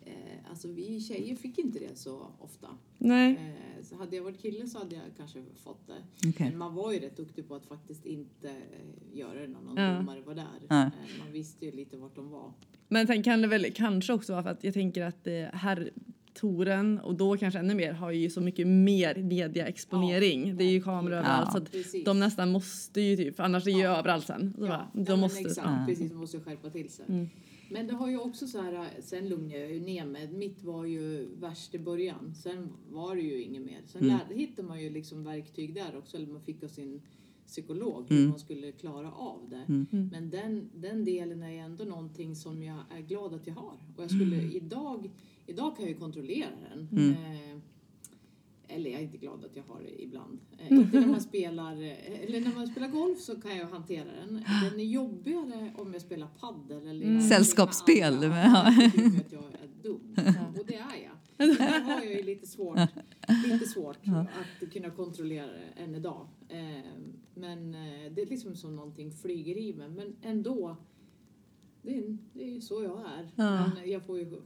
Eh, 0.00 0.50
alltså 0.50 0.68
vi 0.68 1.00
tjejer 1.00 1.36
fick 1.36 1.58
inte 1.58 1.78
det 1.78 1.98
så 1.98 2.26
ofta. 2.38 2.68
Nej. 2.98 3.32
Eh, 3.32 3.84
så 3.84 3.96
hade 3.96 4.16
jag 4.16 4.22
varit 4.24 4.42
kille 4.42 4.66
så 4.66 4.78
hade 4.78 4.94
jag 4.94 5.04
kanske 5.16 5.42
fått 5.64 5.86
det. 5.86 6.28
Okej. 6.28 6.48
Men 6.48 6.58
man 6.58 6.74
var 6.74 6.92
ju 6.92 6.98
rätt 6.98 7.16
duktig 7.16 7.48
på 7.48 7.54
att 7.54 7.66
faktiskt 7.66 8.06
inte 8.06 8.48
eh, 8.50 9.18
göra 9.18 9.40
det 9.40 9.46
när 9.46 9.60
någon 9.60 9.76
Ja. 9.76 9.96
domare 9.96 10.20
var 10.20 10.34
där. 10.34 10.46
Ja. 10.68 10.82
Eh, 10.82 10.88
man 11.18 11.32
visste 11.32 11.64
ju 11.66 11.72
lite 11.72 11.96
vart 11.96 12.16
de 12.16 12.30
var. 12.30 12.52
Men 12.88 13.06
sen 13.06 13.22
kan 13.22 13.42
det 13.42 13.48
väl 13.48 13.66
kanske 13.74 14.12
också 14.12 14.32
vara 14.32 14.42
för 14.42 14.50
att 14.50 14.64
jag 14.64 14.74
tänker 14.74 15.02
att 15.04 15.26
eh, 15.26 15.32
här 15.52 15.90
touren 16.34 16.98
och 17.00 17.14
då 17.14 17.36
kanske 17.36 17.58
ännu 17.60 17.74
mer 17.74 17.92
har 17.92 18.10
ju 18.10 18.30
så 18.30 18.40
mycket 18.40 18.66
mer 18.66 19.14
mediaexponering. 19.22 20.48
Ja, 20.48 20.54
det 20.54 20.64
är 20.64 20.70
ju 20.70 20.82
kameror 20.82 21.16
överallt 21.16 21.52
så 21.52 21.58
att 21.58 21.72
Precis. 21.72 22.04
de 22.04 22.20
nästan 22.20 22.52
måste 22.52 23.00
ju 23.00 23.16
typ, 23.16 23.40
annars 23.40 23.62
är 23.66 23.70
det 23.70 23.76
ju 23.78 23.82
Ja. 23.84 23.96
överallt 23.98 24.26
sen. 24.26 24.52
Så 24.54 24.60
bara, 24.60 24.86
de 24.92 25.20
måste, 25.20 25.40
exakt, 25.40 25.66
Ja. 25.66 25.84
precis, 25.88 26.10
de 26.10 26.16
måste 26.18 26.40
skärpa 26.40 26.70
till 26.70 26.88
sig. 26.90 27.04
Mm. 27.08 27.28
Men 27.70 27.86
det 27.86 27.94
har 27.94 28.08
ju 28.10 28.18
också 28.18 28.46
så 28.46 28.60
här, 28.60 28.90
sen 29.00 29.28
lugnade 29.28 29.60
jag 29.60 29.72
ju 29.74 29.80
ner 29.80 30.04
mig. 30.06 30.32
Mitt 30.32 30.62
var 30.64 30.84
ju 30.84 31.28
värst 31.34 31.74
i 31.74 31.78
början. 31.78 32.34
Sen 32.34 32.72
var 32.90 33.16
det 33.16 33.22
ju 33.22 33.42
inget 33.42 33.62
mer. 33.62 33.80
Sen 33.86 34.02
Mm. 34.02 34.16
lärde, 34.18 34.34
hittade 34.40 34.68
man 34.68 34.82
ju 34.82 34.90
liksom 34.90 35.24
verktyg 35.24 35.74
där 35.74 35.96
också. 35.98 36.16
Eller 36.16 36.26
man 36.26 36.42
fick 36.42 36.62
av 36.62 36.68
sin 36.68 37.02
psykolog 37.46 38.04
hur 38.08 38.16
Mm. 38.18 38.30
man 38.30 38.38
skulle 38.38 38.72
klara 38.72 39.12
av 39.12 39.40
det. 39.50 39.64
Mm. 39.68 39.86
Mm. 39.92 40.08
Men 40.12 40.30
den, 40.30 40.70
den 40.74 41.04
delen 41.04 41.42
är 41.42 41.56
ändå 41.64 41.84
någonting 41.84 42.36
som 42.36 42.62
jag 42.62 42.78
är 42.96 43.00
glad 43.00 43.34
att 43.34 43.46
jag 43.46 43.54
har. 43.54 43.78
Och 43.96 44.02
jag 44.02 44.10
skulle 44.10 44.42
idag, 44.42 45.10
idag 45.46 45.76
kan 45.76 45.84
jag 45.84 45.92
ju 45.94 45.98
kontrollera 46.00 46.50
den. 46.70 46.88
Mm. 46.92 47.10
Eh, 47.12 47.58
eller 48.68 48.90
jag 48.90 49.00
är 49.00 49.04
inte 49.04 49.16
glad 49.18 49.44
att 49.44 49.56
jag 49.56 49.62
har 49.62 49.82
det 49.82 50.02
ibland. 50.02 50.38
Eh, 50.58 50.72
inte 50.78 51.00
när 51.00 51.06
man 51.06 51.20
spelar, 51.20 51.72
eh, 51.82 52.22
eller 52.22 52.40
när 52.40 52.54
man 52.54 52.66
spelar 52.66 52.88
golf 52.88 53.18
så 53.20 53.40
kan 53.40 53.56
jag 53.56 53.66
hantera 53.66 54.04
den. 54.20 54.44
Den 54.70 54.80
är 54.80 54.84
jobbigare 54.84 55.72
om 55.78 55.92
jag 55.92 56.02
spelar 56.02 56.28
paddel 56.40 56.86
eller 56.86 57.06
Mm. 57.06 57.22
Sällskapsspel, 57.22 58.18
med 58.20 58.28
men 58.30 58.54
andra. 58.56 58.72
ja. 58.72 58.86
Att 59.26 59.32
jag 59.32 59.44
är 59.44 59.82
dum. 59.82 60.16
Och 60.58 60.66
det 60.66 60.74
är 60.74 60.96
jag. 61.04 61.12
Där 61.58 61.80
har 61.80 62.02
jag 62.04 62.12
ju 62.14 62.22
lite 62.22 62.46
svårt, 62.46 62.78
lite 63.46 63.66
svårt 63.66 63.96
att 64.60 64.72
kunna 64.72 64.90
kontrollera 64.90 65.46
det 65.46 65.82
än 65.82 65.94
idag. 65.94 66.26
Eh, 66.48 66.58
Men 67.34 67.72
det 68.14 68.22
är 68.22 68.26
liksom 68.30 68.56
som 68.56 68.76
någonting 68.76 69.12
flyger 69.12 69.56
i 69.56 69.72
mig. 69.72 69.88
Men 69.88 70.16
ändå, 70.22 70.76
det 71.82 71.98
är, 71.98 72.16
det 72.32 72.42
är 72.42 72.50
ju 72.50 72.60
så 72.60 72.82
jag 72.82 73.00
är. 73.00 73.28
Ja. 73.36 73.70
Men 73.74 73.90
jag 73.90 74.06
får 74.06 74.18
ju, 74.18 74.40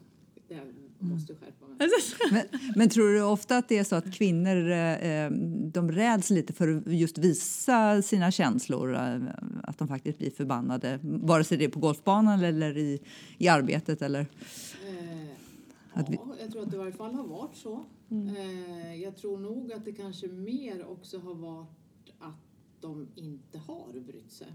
jag 0.49 0.67
måste 1.01 1.35
skärpa 1.35 1.67
mig. 1.67 1.89
Men, 2.31 2.61
men 2.77 2.89
tror 2.89 3.13
du 3.13 3.23
ofta 3.23 3.57
att 3.57 3.69
det 3.69 3.79
är 3.79 3.85
så 3.85 3.97
att 3.97 4.15
kvinnor 4.15 4.71
eh, 4.71 5.31
de 5.73 5.93
räds 5.93 6.31
lite 6.31 6.53
för 6.53 6.69
att 6.69 6.87
just 6.87 7.19
visa 7.19 8.03
sina 8.03 8.31
känslor? 8.31 8.95
Eh, 8.95 9.21
att 9.63 9.79
de 9.79 9.89
faktiskt 9.89 10.19
blir 10.19 10.31
förbannade, 10.31 10.99
vare 11.03 11.45
sig 11.45 11.59
det 11.59 11.65
är 11.65 11.69
på 11.69 11.81
golfbanan 11.81 12.45
eller 12.45 12.79
i, 12.79 13.01
i 13.39 13.49
arbetet? 13.49 14.03
Eller? 14.03 14.21
Eh, 14.89 15.27
ja, 15.95 16.05
jag 16.41 16.53
tror 16.53 16.63
att 16.63 16.71
det 16.71 16.77
i 16.77 16.79
varje 16.79 16.93
fall 16.93 17.15
har 17.15 17.27
varit 17.27 17.57
så. 17.57 17.85
Eh, 18.11 18.95
jag 18.95 19.17
tror 19.17 19.39
nog 19.39 19.73
att 19.73 19.85
det 19.85 19.93
kanske 19.93 20.29
mer 20.29 20.87
också 20.87 21.19
har 21.19 21.35
varit 21.35 21.69
att 22.19 22.41
de 22.81 23.09
inte 23.15 23.59
har 23.59 24.01
brytt 24.01 24.33
sig. 24.33 24.53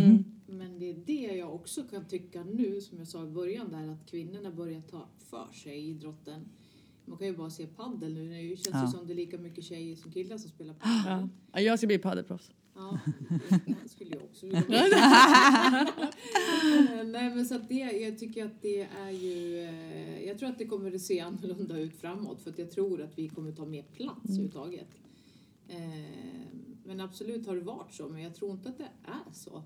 Mm. 0.00 0.24
Men 0.46 0.78
det 0.78 0.90
är 0.90 0.96
det 1.06 1.36
jag 1.36 1.54
också 1.54 1.82
kan 1.84 2.08
tycka 2.08 2.44
nu, 2.44 2.80
som 2.80 2.98
jag 2.98 3.08
sa 3.08 3.24
i 3.24 3.30
början 3.30 3.70
där, 3.70 3.88
att 3.88 4.06
kvinnorna 4.10 4.50
börjar 4.50 4.80
ta 4.80 5.08
för 5.18 5.52
sig 5.52 5.78
i 5.78 5.90
idrotten. 5.90 6.48
Man 7.04 7.18
kan 7.18 7.26
ju 7.26 7.36
bara 7.36 7.50
se 7.50 7.66
paddel 7.66 8.14
nu, 8.14 8.28
det 8.28 8.56
känns 8.56 8.68
Ja. 8.72 8.86
ju 8.86 8.92
som 8.92 9.06
det 9.06 9.12
är 9.12 9.16
lika 9.16 9.38
mycket 9.38 9.64
tjejer 9.64 9.96
som 9.96 10.12
killar 10.12 10.38
som 10.38 10.50
spelar 10.50 10.74
paddel. 10.74 11.02
Ja. 11.06 11.28
Ja, 11.52 11.60
jag 11.60 11.78
ska 11.78 11.86
bli 11.86 11.98
padelproffs. 11.98 12.50
Ja, 12.76 12.98
det 13.82 13.88
skulle 13.88 14.10
jag 14.16 14.24
också 14.24 14.46
vilja 14.46 14.62
Nej 17.04 17.34
men 17.34 17.46
så 17.46 17.54
att 17.54 17.68
det, 17.68 17.74
jag 17.74 18.18
tycker 18.18 18.44
att 18.46 18.62
det 18.62 18.80
är 18.82 19.10
ju, 19.10 19.58
eh, 19.64 20.24
jag 20.26 20.38
tror 20.38 20.48
att 20.48 20.58
det 20.58 20.66
kommer 20.66 20.94
att 20.94 21.00
se 21.00 21.20
annorlunda 21.20 21.78
ut 21.78 21.96
framåt 21.96 22.42
för 22.42 22.50
att 22.50 22.58
jag 22.58 22.70
tror 22.70 23.02
att 23.02 23.18
vi 23.18 23.28
kommer 23.28 23.52
ta 23.52 23.64
mer 23.66 23.82
plats 23.82 24.24
överhuvudtaget. 24.24 24.88
Eh, 25.68 25.76
Men 26.84 27.00
absolut 27.00 27.46
har 27.46 27.54
det 27.56 27.62
varit 27.62 27.92
så, 27.94 28.08
men 28.08 28.22
jag 28.22 28.34
tror 28.34 28.50
inte 28.52 28.68
att 28.68 28.78
det 28.78 28.88
är 29.04 29.32
så. 29.32 29.62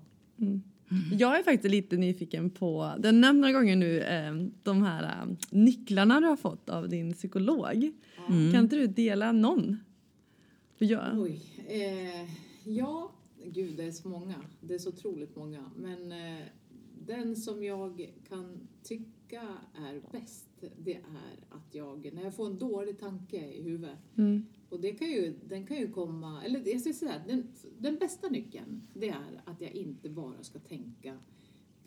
Jag 1.11 1.39
är 1.39 1.43
faktiskt 1.43 1.71
lite 1.71 1.97
nyfiken 1.97 2.49
på, 2.49 2.93
du 2.99 3.07
har 3.07 3.33
några 3.33 3.51
gånger 3.51 3.75
nu 3.75 3.99
eh, 3.99 4.33
de 4.63 4.83
här 4.83 5.03
eh, 5.03 5.35
nycklarna 5.49 6.19
du 6.19 6.27
har 6.27 6.35
fått 6.35 6.69
av 6.69 6.89
din 6.89 7.13
psykolog. 7.13 7.91
Mm. 8.29 8.51
Kan 8.51 8.63
inte 8.63 8.75
du 8.75 8.87
dela 8.87 9.31
någon? 9.31 9.77
Jag, 10.77 11.19
Oj. 11.19 11.41
Eh, 11.67 12.29
ja, 12.63 13.11
gud 13.45 13.77
det 13.77 13.83
är 13.83 13.91
så 13.91 14.07
många. 14.07 14.35
Det 14.61 14.73
är 14.73 14.79
så 14.79 14.89
otroligt 14.89 15.35
många. 15.35 15.71
Men 15.75 16.11
eh, 16.11 16.43
den 17.05 17.35
som 17.35 17.63
jag 17.63 18.11
kan 18.29 18.67
tycka 18.83 19.41
är 19.75 20.01
bäst, 20.11 20.47
det 20.77 20.95
är 20.95 21.45
att 21.49 21.75
jag, 21.75 22.09
när 22.13 22.23
jag 22.23 22.35
får 22.35 22.45
en 22.45 22.57
dålig 22.57 22.99
tanke 22.99 23.37
i 23.37 23.63
huvudet, 23.63 23.99
mm. 24.17 24.45
Och 24.69 24.79
det 24.79 24.91
kan 24.91 25.07
ju, 25.07 25.33
den 25.49 25.65
kan 25.65 25.77
ju 25.77 25.91
komma, 25.91 26.43
eller 26.43 26.67
jag 26.67 26.81
ska 26.81 26.93
säga, 26.93 27.21
den, 27.27 27.47
den 27.79 27.95
bästa 27.97 28.29
nyckeln, 28.29 28.81
det 28.93 29.09
är 29.09 29.41
att 29.45 29.61
jag 29.61 29.71
inte 29.71 30.09
bara 30.09 30.43
ska 30.43 30.59
tänka 30.59 31.17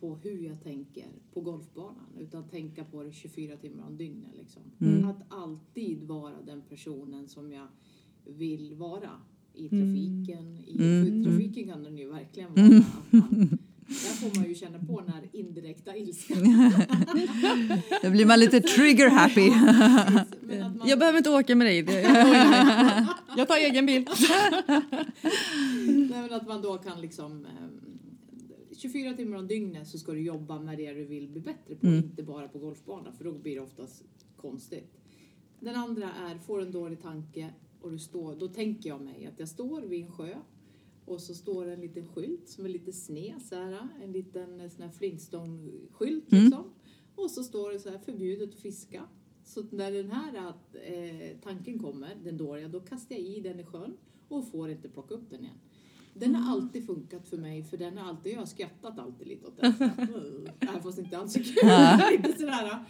på 0.00 0.16
hur 0.16 0.38
jag 0.38 0.62
tänker 0.62 1.06
på 1.34 1.40
golfbanan, 1.40 2.06
utan 2.20 2.48
tänka 2.48 2.84
på 2.84 3.02
det 3.02 3.12
24 3.12 3.56
timmar 3.56 3.86
om 3.86 3.96
dygnet. 3.96 4.30
Liksom. 4.38 4.62
Mm. 4.80 5.04
Att 5.04 5.22
alltid 5.28 6.02
vara 6.02 6.42
den 6.46 6.62
personen 6.68 7.28
som 7.28 7.52
jag 7.52 7.66
vill 8.26 8.74
vara 8.74 9.10
i 9.54 9.68
trafiken. 9.68 10.58
I 10.66 10.76
Mm. 10.78 11.24
trafiken 11.24 11.68
kan 11.68 11.82
den 11.82 11.98
ju 11.98 12.08
verkligen 12.10 12.54
vara. 12.54 12.76
Att 12.78 13.12
man, 13.12 13.58
där 14.02 14.30
får 14.30 14.40
man 14.40 14.48
ju 14.48 14.54
känna 14.54 14.78
på 14.78 15.00
den 15.00 15.12
här 15.12 15.28
indirekta 15.32 15.96
ilskan. 15.96 16.38
Då 18.02 18.10
blir 18.10 18.26
man 18.26 18.40
lite 18.40 18.60
trigger 18.60 19.08
happy. 19.10 19.50
Man, 19.50 20.88
jag 20.88 20.98
behöver 20.98 21.18
inte 21.18 21.30
åka 21.30 21.54
med 21.56 21.66
dig. 21.66 22.02
Jag, 23.36 23.48
tar 23.48 23.56
egen- 23.56 23.86
bil. 23.86 24.06
Nej, 26.10 26.22
men 26.22 26.32
att 26.32 26.48
man 26.48 26.62
då 26.62 26.78
kan 26.78 27.00
liksom 27.00 27.46
ehm, 27.46 27.80
24 28.76 29.14
timmar 29.14 29.36
om 29.38 29.46
dygnet 29.46 29.88
så 29.88 29.98
ska 29.98 30.12
du 30.12 30.20
jobba 30.22 30.58
med 30.60 30.78
det 30.78 30.92
du 30.92 31.04
vill 31.04 31.28
bli 31.28 31.40
bättre 31.40 31.74
på, 31.74 31.86
Mm. 31.86 31.98
inte 31.98 32.22
bara 32.22 32.48
på 32.48 32.58
golfbanan 32.58 33.12
för 33.12 33.24
då 33.24 33.32
blir 33.32 33.54
det 33.54 33.60
oftast 33.60 34.02
konstigt. 34.36 34.92
Den 35.60 35.76
andra 35.76 36.08
är, 36.30 36.38
får 36.38 36.62
en 36.62 36.72
dålig 36.72 37.02
tanke 37.02 37.48
och 37.80 37.90
du 37.90 37.98
står, 37.98 38.36
då 38.36 38.48
tänker 38.48 38.88
jag 38.88 39.00
mig 39.00 39.26
att 39.32 39.38
jag 39.40 39.48
står 39.48 39.80
vid 39.82 40.04
en 40.04 40.12
sjö 40.12 40.28
och 41.04 41.20
så 41.20 41.34
står 41.34 41.66
det 41.66 41.72
en 41.72 41.80
liten 41.80 42.08
skylt 42.08 42.48
som 42.48 42.64
är 42.64 42.68
lite 42.68 42.92
sned 42.92 43.42
så 43.42 43.54
här, 43.54 43.88
en 44.02 44.12
liten 44.12 44.70
sån 44.70 44.82
här 44.82 44.92
Flintstone-skylt 44.92 46.32
Mm. 46.32 46.44
liksom. 46.44 46.64
Och 47.14 47.30
så 47.30 47.42
står 47.42 47.72
det 47.72 47.78
så 47.78 47.90
här 47.90 47.98
förbjudet 47.98 48.48
att 48.48 48.60
fiska. 48.60 49.02
Så 49.44 49.64
när 49.70 49.92
den 49.92 50.10
här 50.10 50.52
eh, 50.72 51.36
tanken 51.42 51.78
kommer, 51.78 52.16
den 52.24 52.36
dåliga, 52.36 52.68
då 52.68 52.80
kastar 52.80 53.14
jag 53.14 53.24
i 53.24 53.40
den 53.40 53.60
i 53.60 53.64
sjön 53.64 53.96
och 54.28 54.48
får 54.50 54.70
inte 54.70 54.88
plocka 54.88 55.14
upp 55.14 55.30
den 55.30 55.40
igen. 55.40 55.58
Den 56.14 56.34
har 56.34 56.52
alltid 56.52 56.86
funkat 56.86 57.28
för 57.28 57.36
mig 57.36 57.64
för 57.64 57.76
den 57.76 57.98
har 57.98 58.08
alltid, 58.08 58.32
jag 58.32 58.38
har 58.38 58.46
skrattat 58.46 58.98
alltid 58.98 59.26
lite 59.26 59.46
åt 59.46 59.56
den. 59.56 59.72
Även 60.60 60.82
fast 60.82 60.96
det 60.96 61.02
inte 61.02 61.18
alls 61.18 61.36
är 61.36 61.42
kul. 61.42 62.16
lite 62.22 62.38
sådär. 62.38 62.84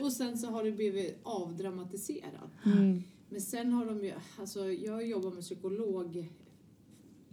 Och 0.00 0.12
sen 0.12 0.38
så 0.38 0.46
har 0.46 0.64
det 0.64 0.72
blivit 0.72 1.18
avdramatiserat. 1.22 2.50
Mm. 2.66 3.02
Men 3.28 3.40
sen 3.40 3.72
har 3.72 3.86
de 3.86 4.04
ju, 4.04 4.12
alltså 4.40 4.70
jag 4.70 4.92
har 4.92 5.00
jobbat 5.02 5.34
med 5.34 5.42
psykolog 5.42 6.32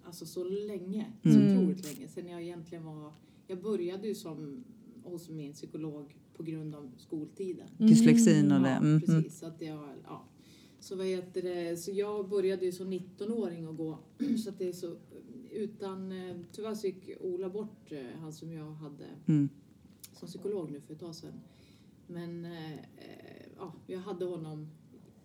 alltså 0.09 0.25
så 0.25 0.43
länge, 0.43 1.05
så 1.23 1.29
Mm. 1.29 1.57
otroligt 1.57 1.83
länge. 1.85 2.07
Sen 2.07 2.27
jag 2.27 2.41
egentligen 2.41 2.85
var, 2.85 3.13
jag 3.47 3.61
började 3.61 4.07
ju 4.07 4.15
som 4.15 4.63
hos 5.03 5.29
min 5.29 5.53
psykolog 5.53 6.15
på 6.33 6.43
grund 6.43 6.75
av 6.75 6.91
skoltiden. 6.97 7.67
Dyslexin 7.77 8.51
och 8.51 8.61
det. 8.61 8.69
Ja, 8.69 8.77
Mm, 8.77 8.87
mm. 8.87 9.01
precis. 9.01 9.39
Så, 9.39 9.45
att 9.45 9.61
jag, 9.61 9.89
ja. 10.03 10.23
så, 10.79 10.95
vad 10.95 11.05
heter 11.05 11.41
det? 11.41 11.77
så 11.77 11.91
jag 11.91 12.29
började 12.29 12.65
ju 12.65 12.71
som 12.71 12.93
19-åring 12.93 13.65
att 13.65 13.77
gå. 13.77 13.97
Så 14.43 14.49
att 14.49 14.59
det 14.59 14.67
är 14.67 14.73
så, 14.73 14.95
utan, 15.51 16.11
eh, 16.11 16.35
tyvärr 16.51 16.75
så 16.75 16.87
gick 16.87 17.09
Ola 17.21 17.49
bort, 17.49 17.91
eh, 17.91 18.19
han 18.19 18.33
som 18.33 18.51
jag 18.53 18.71
hade 18.73 19.05
Mm. 19.27 19.49
som 20.13 20.27
psykolog 20.27 20.71
nu 20.71 20.81
för 20.81 20.93
ett 20.93 20.99
tag 20.99 21.15
sedan. 21.15 21.33
Men 22.07 22.45
eh, 22.45 22.73
eh, 22.73 22.79
ja, 23.57 23.73
jag 23.87 23.99
hade 23.99 24.25
honom 24.25 24.67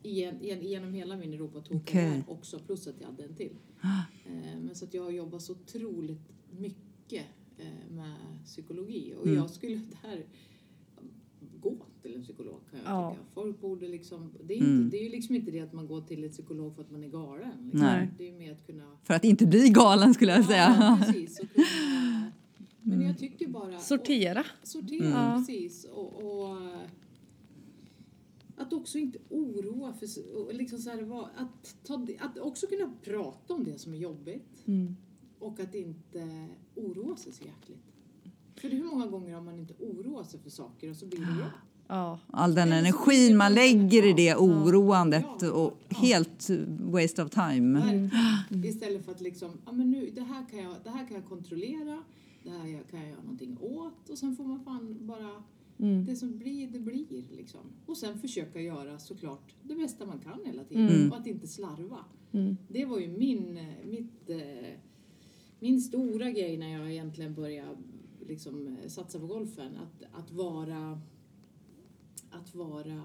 igen, 0.04 0.36
genom 0.62 0.94
hela 0.94 1.16
min 1.16 1.32
Europatourkarriär 1.32 2.10
Okej. 2.10 2.24
också, 2.28 2.58
plus 2.58 2.86
att 2.86 2.94
jag 3.00 3.06
hade 3.06 3.22
en 3.24 3.34
till. 3.34 3.52
Eh, 3.82 4.60
men 4.60 4.74
så 4.74 4.84
att 4.84 4.94
jag 4.94 5.02
har 5.02 5.10
jobbat 5.10 5.42
så 5.42 5.52
otroligt 5.52 6.20
mycket 6.58 7.24
eh, 7.58 7.66
med 7.94 8.14
psykologi 8.44 9.14
och 9.18 9.26
Mm. 9.26 9.38
jag 9.38 9.50
skulle 9.50 9.74
där 10.02 10.24
gå 11.60 11.76
till 12.02 12.14
en 12.14 12.22
psykolog 12.22 12.60
kan 12.70 12.80
jag 12.84 12.92
Ja. 12.92 13.10
tycka. 13.10 13.24
Folk 13.34 13.60
borde 13.60 13.88
liksom, 13.88 14.30
det 14.44 14.54
är, 14.54 14.56
inte, 14.56 14.68
Mm. 14.70 14.90
det 14.90 14.98
är 14.98 15.02
ju 15.02 15.08
liksom 15.08 15.34
inte 15.36 15.50
det 15.50 15.60
att 15.60 15.72
man 15.72 15.86
går 15.86 16.00
till 16.00 16.24
ett 16.24 16.32
psykolog 16.32 16.74
för 16.74 16.82
att 16.82 16.90
man 16.90 17.04
är 17.04 17.08
galen. 17.08 17.50
Liksom. 17.62 17.80
Nej. 17.80 18.08
Det 18.18 18.24
är 18.28 18.32
ju 18.32 18.38
mer 18.38 18.52
att 18.52 18.66
kunna... 18.66 18.96
För 19.04 19.14
att 19.14 19.24
inte 19.24 19.46
bli 19.46 19.68
galen 19.68 20.14
skulle 20.14 20.32
jag 20.32 20.44
säga. 20.44 20.76
Ja, 20.80 21.04
precis. 21.06 21.40
Och 21.40 21.46
kunna, 21.54 21.66
men 22.82 23.00
jag 23.02 23.18
tycker 23.18 23.48
bara... 23.48 23.78
Sortera. 23.78 24.44
Sortera, 24.62 25.06
Mm. 25.24 25.38
precis. 25.46 25.84
Och, 25.84 26.14
och 26.14 26.56
att 28.56 28.72
också 28.72 28.98
inte 28.98 29.18
oroa 29.30 29.92
för 29.92 30.52
liksom 30.52 30.78
så 30.78 30.90
här, 30.90 31.24
att, 31.36 31.76
ta, 31.84 32.06
att 32.20 32.38
också 32.38 32.66
kunna 32.66 32.92
prata 33.02 33.54
om 33.54 33.64
det 33.64 33.78
som 33.78 33.94
är 33.94 33.98
jobbigt 33.98 34.66
Mm. 34.66 34.96
och 35.38 35.60
att 35.60 35.74
inte 35.74 36.48
oroa 36.74 37.16
sig 37.16 37.32
så 37.32 37.44
jäkligt. 37.44 37.84
För 38.56 38.68
hur 38.68 38.84
många 38.84 39.06
gånger 39.06 39.34
har 39.34 39.42
man 39.42 39.58
inte 39.58 39.74
oroat 39.78 40.30
sig 40.30 40.40
för 40.40 40.50
saker 40.50 40.90
och 40.90 40.96
så 40.96 41.06
blir 41.06 41.20
det 41.20 41.26
bra? 41.26 41.50
Ja. 41.88 42.18
All 42.26 42.54
den 42.54 42.72
energin 42.72 43.36
man 43.36 43.54
lägger 43.54 44.06
i 44.06 44.12
det 44.12 44.36
oroandet 44.36 45.42
och 45.42 45.72
helt 45.88 46.50
waste 46.80 47.22
of 47.22 47.30
time. 47.30 47.80
Verkligen. 47.80 48.64
Istället 48.64 49.04
för 49.04 49.12
att 49.12 49.20
liksom, 49.20 49.50
ja 49.66 49.72
men 49.72 49.90
nu, 49.90 50.10
det 50.14 50.20
här 50.22 50.46
kan 50.50 50.58
jag, 50.58 50.74
det 50.84 50.90
här 50.90 51.06
kan 51.08 51.16
jag 51.16 51.24
kontrollera, 51.24 52.02
det 52.42 52.50
här 52.50 52.82
kan 52.90 53.00
jag 53.00 53.08
göra 53.08 53.22
någonting 53.22 53.58
åt 53.60 54.08
och 54.08 54.18
sen 54.18 54.36
får 54.36 54.44
man 54.44 54.64
fan 54.64 55.06
bara, 55.06 55.42
Mm. 55.78 56.06
det 56.06 56.16
som 56.16 56.38
blir, 56.38 56.68
det 56.68 56.78
blir 56.80 57.24
liksom. 57.36 57.60
Och 57.86 57.96
sen 57.96 58.18
försöka 58.18 58.60
göra 58.60 58.98
såklart 58.98 59.54
det 59.62 59.74
bästa 59.74 60.06
man 60.06 60.18
kan 60.18 60.40
hela 60.44 60.64
tiden 60.64 60.88
Mm. 60.88 61.10
och 61.10 61.16
att 61.16 61.26
inte 61.26 61.46
slarva. 61.46 62.04
Mm. 62.32 62.56
Det 62.68 62.84
var 62.84 62.98
ju 62.98 63.08
min, 63.08 63.56
eh, 63.56 63.86
mitt, 63.86 64.30
eh, 64.30 64.78
min 65.60 65.80
stora 65.80 66.30
grej 66.30 66.56
när 66.56 66.78
jag 66.78 66.92
egentligen 66.92 67.34
började 67.34 67.76
liksom 68.28 68.66
eh, 68.66 68.88
satsa 68.88 69.18
på 69.18 69.26
golfen. 69.26 69.72
Att, 69.76 70.02
att 70.20 70.30
vara 70.32 71.00
att 72.30 72.54
vara 72.54 73.02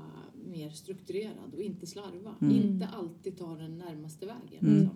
mer 0.47 0.69
strukturerad 0.69 1.53
och 1.53 1.61
inte 1.61 1.87
slarva. 1.87 2.35
Mm. 2.41 2.55
Inte 2.55 2.87
alltid 2.87 3.37
ta 3.37 3.55
den 3.55 3.77
närmaste 3.77 4.25
vägen. 4.25 4.59
Mm. 4.67 4.73
Liksom. 4.73 4.95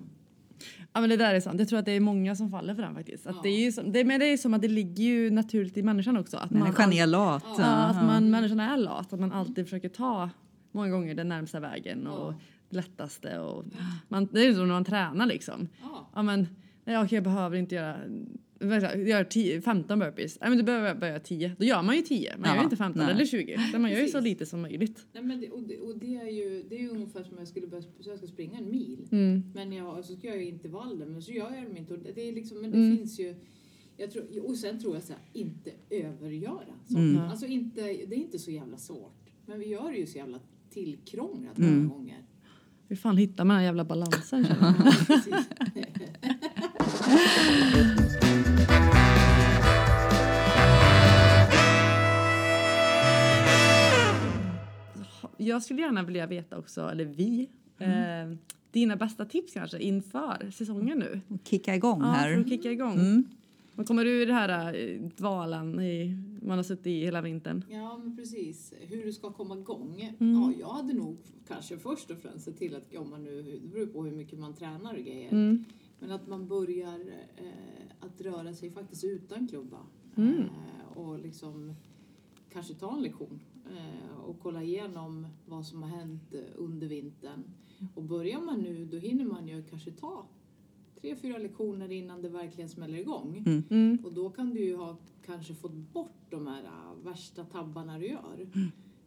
Ja 0.93 1.02
men 1.02 1.10
det 1.10 1.17
där 1.17 1.34
är 1.36 1.39
sant. 1.39 1.60
Jag 1.60 1.69
tror 1.69 1.80
att 1.80 1.86
det 1.86 1.91
är 1.91 1.99
många 1.99 2.36
som 2.36 2.52
faller 2.52 2.76
för 2.76 2.82
den 2.82 2.95
faktiskt. 2.95 3.28
Att 3.28 3.36
Ja. 3.36 3.41
det 3.43 3.49
är 3.49 3.65
ju 3.65 3.71
som, 3.71 3.91
det, 3.91 4.04
men 4.04 4.19
det 4.19 4.26
är 4.26 4.38
som 4.38 4.54
att 4.54 4.62
det 4.62 4.67
ligger 4.67 5.04
ju 5.04 5.30
naturligt 5.30 5.78
i 5.78 5.84
människan 5.84 6.17
också. 6.17 6.38
Att 6.38 6.52
man, 6.52 6.60
Människan 6.63 6.93
är 6.93 7.08
lat. 7.08 7.43
Ja, 7.58 7.63
att 7.65 8.06
man, 8.06 8.30
människan 8.30 8.60
är 8.60 8.78
lat. 8.78 9.13
Att 9.13 9.19
man 9.19 9.32
alltid 9.32 9.65
försöker 9.65 9.89
ta 9.89 10.30
många 10.71 10.89
gånger 10.89 11.15
den 11.15 11.30
närmsta 11.30 11.60
vägen 11.60 12.08
och 12.08 12.32
Ja. 12.34 12.36
det 12.69 12.76
lättaste. 12.76 13.39
Och 13.39 13.65
man, 14.08 14.28
det 14.32 14.39
är 14.41 14.45
ju 14.45 14.54
som 14.54 14.67
när 14.67 14.73
man 14.73 14.86
tränar 14.86 15.26
liksom. 15.26 15.67
Ja, 15.82 16.10
Ja 16.15 16.23
men 16.23 16.47
nej, 16.86 16.97
okej, 16.97 17.15
jag 17.15 17.23
behöver 17.23 17.58
inte 17.58 17.76
göra 17.76 17.97
Gör 19.08 19.23
10, 19.23 19.62
15 19.62 19.99
burpees. 19.99 20.38
Nej, 20.41 20.49
men 20.49 20.58
du 20.58 20.63
behöver 20.63 21.08
göra 21.08 21.19
10. 21.19 21.56
Då 21.60 21.65
gör 21.65 21.82
man 21.84 21.95
ju 21.95 22.02
10. 22.02 22.38
Man 22.38 22.49
Ja, 22.49 22.56
gör 22.56 22.63
inte 22.63 22.76
15 22.76 23.04
nej. 23.06 23.12
eller 23.15 23.26
20. 23.26 23.54
Utan 23.69 23.82
man 23.82 23.91
gör 23.91 23.99
ju 23.99 24.08
så 24.08 24.19
lite 24.19 24.45
som 24.45 24.62
möjligt. 24.62 25.06
nej, 25.13 25.23
men 25.23 25.41
det, 25.41 25.49
och, 25.49 25.63
det, 25.63 25.78
och 25.80 25.97
det 25.97 26.15
är 26.15 26.30
ju 26.30 26.63
det 26.69 26.76
är 26.76 26.80
ju 26.80 26.89
ungefär 26.89 27.23
som 27.23 27.38
jag 27.38 27.47
skulle 27.47 27.67
börja, 27.67 27.84
jag 27.99 28.17
ska 28.17 28.28
springa 28.28 28.58
en 28.58 28.71
mil. 28.71 29.08
Mm. 29.12 29.43
Men 29.56 29.73
jag, 29.73 30.06
så 30.06 30.15
ska 30.15 30.28
jag 30.28 30.36
göra 30.36 30.45
intervaller, 30.45 31.06
men 31.06 31.21
så 31.21 31.32
gör 31.32 31.56
jag 31.56 31.63
dem 31.63 31.78
inte. 31.78 31.93
Och 31.93 31.99
Det 32.15 32.30
är 32.30 32.34
liksom, 32.34 32.62
men 32.62 32.71
det 32.71 32.78
Mm. 32.78 32.97
finns 32.97 33.19
ju... 33.19 33.36
Jag 33.97 34.12
tror, 34.12 34.45
och 34.49 34.58
sen 34.58 34.80
tror 34.80 34.93
jag 34.95 35.04
så 35.04 35.13
här, 35.13 35.21
inte 35.34 35.71
övergöra. 35.89 36.73
Så. 36.88 36.97
Mm. 36.97 37.17
Alltså 37.21 37.45
inte, 37.45 37.82
det 37.82 38.15
är 38.15 38.19
inte 38.19 38.39
så 38.39 38.52
jävla 38.52 38.78
svårt. 38.78 39.30
Men 39.45 39.60
vi 39.60 39.67
gör 39.67 39.91
det 39.91 39.97
ju 39.97 40.06
så 40.06 40.17
jävla 40.17 40.39
tillkrånglat 40.69 41.58
Mm. 41.58 41.78
många 41.78 41.89
gånger. 41.93 42.17
Hur 42.88 42.95
fan 42.95 43.17
hittar 43.17 43.45
man 43.45 43.56
den 43.58 43.65
jävla 43.65 43.86
balansen 43.86 44.45
jag? 55.54 55.58
Ja, 55.58 55.62
skulle 55.62 55.82
gärna 55.82 56.04
vilja 56.04 56.28
veta 56.28 56.58
också, 56.58 56.82
eller 56.82 57.06
vi, 57.06 57.50
Mm. 57.78 58.32
eh, 58.32 58.38
dina 58.72 58.96
bästa 58.96 59.26
tips 59.26 59.54
kanske 59.54 59.80
inför 59.80 60.52
säsongen 60.52 61.00
nu. 61.00 61.22
Kicka 61.44 61.76
igång 61.76 62.00
Ja, 62.02 62.06
här. 62.08 62.39
att 62.39 62.50
kicka 62.50 62.72
igång. 62.72 62.94
Mm. 63.00 63.24
Men 63.76 63.86
kommer 63.86 64.06
du 64.06 64.12
ur 64.22 64.26
det 64.26 64.34
här 64.34 64.76
eh, 64.76 65.02
dvalan 65.18 65.80
i, 65.80 66.18
man 66.42 66.58
har 66.58 66.63
suttit 66.63 66.88
i 66.88 67.00
hela 67.00 67.22
vintern? 67.22 67.63
Ja, 67.70 67.98
men 67.98 68.16
precis. 68.18 68.74
Hur 68.82 69.04
du 69.06 69.13
ska 69.13 69.32
komma 69.32 69.58
igång. 69.58 70.16
Mm. 70.20 70.34
Ja, 70.42 70.54
jag 70.60 70.68
hade 70.70 70.94
nog 70.94 71.18
kanske 71.48 71.78
först 71.78 72.12
och 72.12 72.18
främst 72.18 72.46
sett 72.46 72.58
till 72.58 72.76
att, 72.76 72.96
om 72.96 73.10
man 73.10 73.24
nu, 73.24 73.42
det 73.62 73.68
beror 73.68 73.86
på 73.86 74.04
hur 74.04 74.12
mycket 74.12 74.39
man 74.39 74.54
tränar 74.54 74.94
och 74.94 75.00
grejer. 75.06 75.32
Mm. 75.32 75.66
Men 76.00 76.12
att 76.12 76.28
man 76.28 76.48
börjar 76.48 77.00
eh, 77.38 78.06
att 78.08 78.22
röra 78.22 78.54
sig 78.54 78.72
faktiskt 78.72 79.04
utan 79.04 79.48
klubba. 79.48 79.78
Mm. 80.18 80.39
Eh, 80.39 80.98
och 80.98 81.20
liksom 81.20 81.76
kanske 82.54 82.74
ta 82.74 82.96
en 82.96 83.02
lektion. 83.04 83.39
Eh, 83.73 84.19
och 84.25 84.39
kolla 84.41 84.63
igenom 84.63 85.27
vad 85.45 85.65
som 85.65 85.83
har 85.83 85.89
hänt 85.89 86.33
eh, 86.33 86.39
under 86.55 86.88
vintern. 86.88 87.43
Och 87.95 88.03
börjar 88.03 88.41
man 88.41 88.59
nu, 88.62 88.86
då 88.86 88.97
hinner 88.97 89.25
man 89.25 89.47
ju 89.47 89.63
kanske 89.63 89.91
ta 89.91 90.25
tre, 91.01 91.15
fyra 91.15 91.38
lektioner 91.38 91.91
innan 91.91 92.21
det 92.21 92.29
verkligen 92.29 92.69
smäller 92.69 92.97
igång. 92.97 93.43
Mm. 93.69 93.97
Och 94.03 94.13
då 94.13 94.29
kan 94.29 94.49
du 94.53 94.59
ju 94.65 94.75
ha 94.75 94.97
kanske 95.25 95.53
fått 95.53 95.73
bort 95.93 96.17
de 96.29 96.47
här 96.47 96.63
äh, 96.63 97.05
värsta 97.05 97.43
tabbarna 97.45 97.99
du 97.99 98.07
gör. 98.07 98.47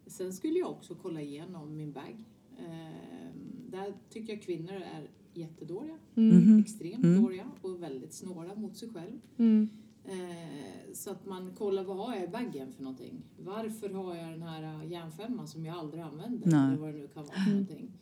Sen 0.07 0.33
skulle 0.33 0.59
jag 0.59 0.71
också 0.71 0.95
kolla 1.03 1.21
igenom 1.21 1.77
min 1.77 1.93
bag. 1.93 2.17
Ehm, 2.59 3.71
där 3.71 3.95
tycker 4.11 4.33
jag 4.33 4.43
kvinnor 4.43 4.73
är 4.73 5.09
jättedåliga. 5.35 5.99
Mm. 6.15 6.37
Mhm. 6.37 6.61
Extremt 6.61 7.05
Mm. 7.05 7.23
dåliga 7.23 7.51
och 7.63 7.83
väldigt 7.83 8.13
snåla 8.13 8.55
mot 8.55 8.77
sig 8.77 8.89
själv. 8.89 9.21
Eh, 10.09 10.93
så 10.95 11.11
att 11.11 11.27
man 11.27 11.55
kollar 11.55 11.85
vad 11.85 11.97
har 11.97 12.15
jag 12.15 12.25
i 12.25 12.29
baggen 12.29 12.73
för 12.73 12.83
någonting. 12.83 13.23
Varför 13.39 13.89
har 13.89 14.17
jag 14.17 14.29
den 14.29 14.43
här 14.43 14.63
äh, 14.63 14.93
järnfemman 14.93 15.49
som 15.49 15.67
jag 15.67 15.77
aldrig 15.77 16.03
använder? 16.03 16.47
Nej. 16.47 16.69
Eller 16.69 16.77
vad 16.77 16.95
det 16.95 16.99
nu 16.99 17.09
kan 17.09 17.25
vara 17.25 17.35
för 17.35 17.51
någonting. 17.51 17.93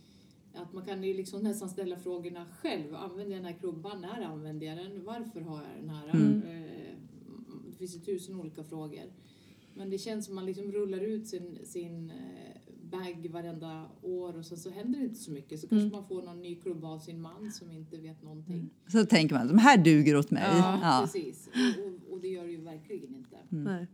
Att 0.55 0.73
man 0.73 0.85
kan 0.85 1.05
ju 1.05 1.15
liksom 1.15 1.41
nästan 1.43 1.69
ställa 1.69 1.97
frågorna 1.97 2.47
själv. 2.47 2.95
Använder 2.95 3.35
jag 3.35 3.45
den 3.45 3.53
här 3.53 3.59
klubban? 3.61 4.01
När 4.01 4.23
använder 4.23 4.67
jag 4.67 4.77
den? 4.77 5.05
Varför 5.05 5.41
har 5.41 5.63
jag 5.63 5.81
den 5.81 5.91
här? 5.91 6.09
Mm. 6.09 6.43
Eh, 6.43 6.95
det 7.71 7.77
finns 7.79 7.97
ju 7.97 8.01
tusen 8.01 8.41
olika 8.41 8.65
frågor. 8.65 9.13
Men 9.75 9.91
det 9.91 9.99
känns 9.99 10.27
som 10.27 10.35
man 10.35 10.47
liksom 10.47 10.73
rullar 10.73 11.01
ut 11.01 11.29
sin, 11.29 11.59
sin 11.65 12.11
eh, 12.11 12.64
bag 12.99 13.29
varenda 13.31 13.87
år 14.03 14.37
och 14.39 14.45
så, 14.45 14.57
så 14.57 14.71
händer 14.71 14.99
det 14.99 15.05
inte 15.05 15.21
så 15.21 15.31
mycket. 15.31 15.61
Så 15.61 15.69
kanske 15.69 15.87
Mm. 15.87 15.93
man 15.97 16.09
får 16.09 16.23
någon 16.23 16.43
ny 16.43 16.55
klubba 16.57 16.89
av 16.89 16.99
sin 16.99 17.21
man 17.21 17.53
som 17.53 17.71
inte 17.71 17.97
vet 17.97 18.23
någonting. 18.23 18.71
Så 18.89 19.05
tänker 19.07 19.35
man, 19.35 19.49
de 19.49 19.59
här 19.59 19.77
duger 19.79 20.17
åt 20.17 20.31
mig. 20.31 20.43
Ja, 20.47 20.79
Ja. 20.83 21.01
precis. 21.05 21.49
Och, 21.85 22.13
och, 22.13 22.21
det 22.21 22.29
gör 22.29 22.45
det 22.45 22.51
ju 22.51 22.61
verkligen 22.61 23.15
inte. 23.15 23.37
Nej. 23.49 23.87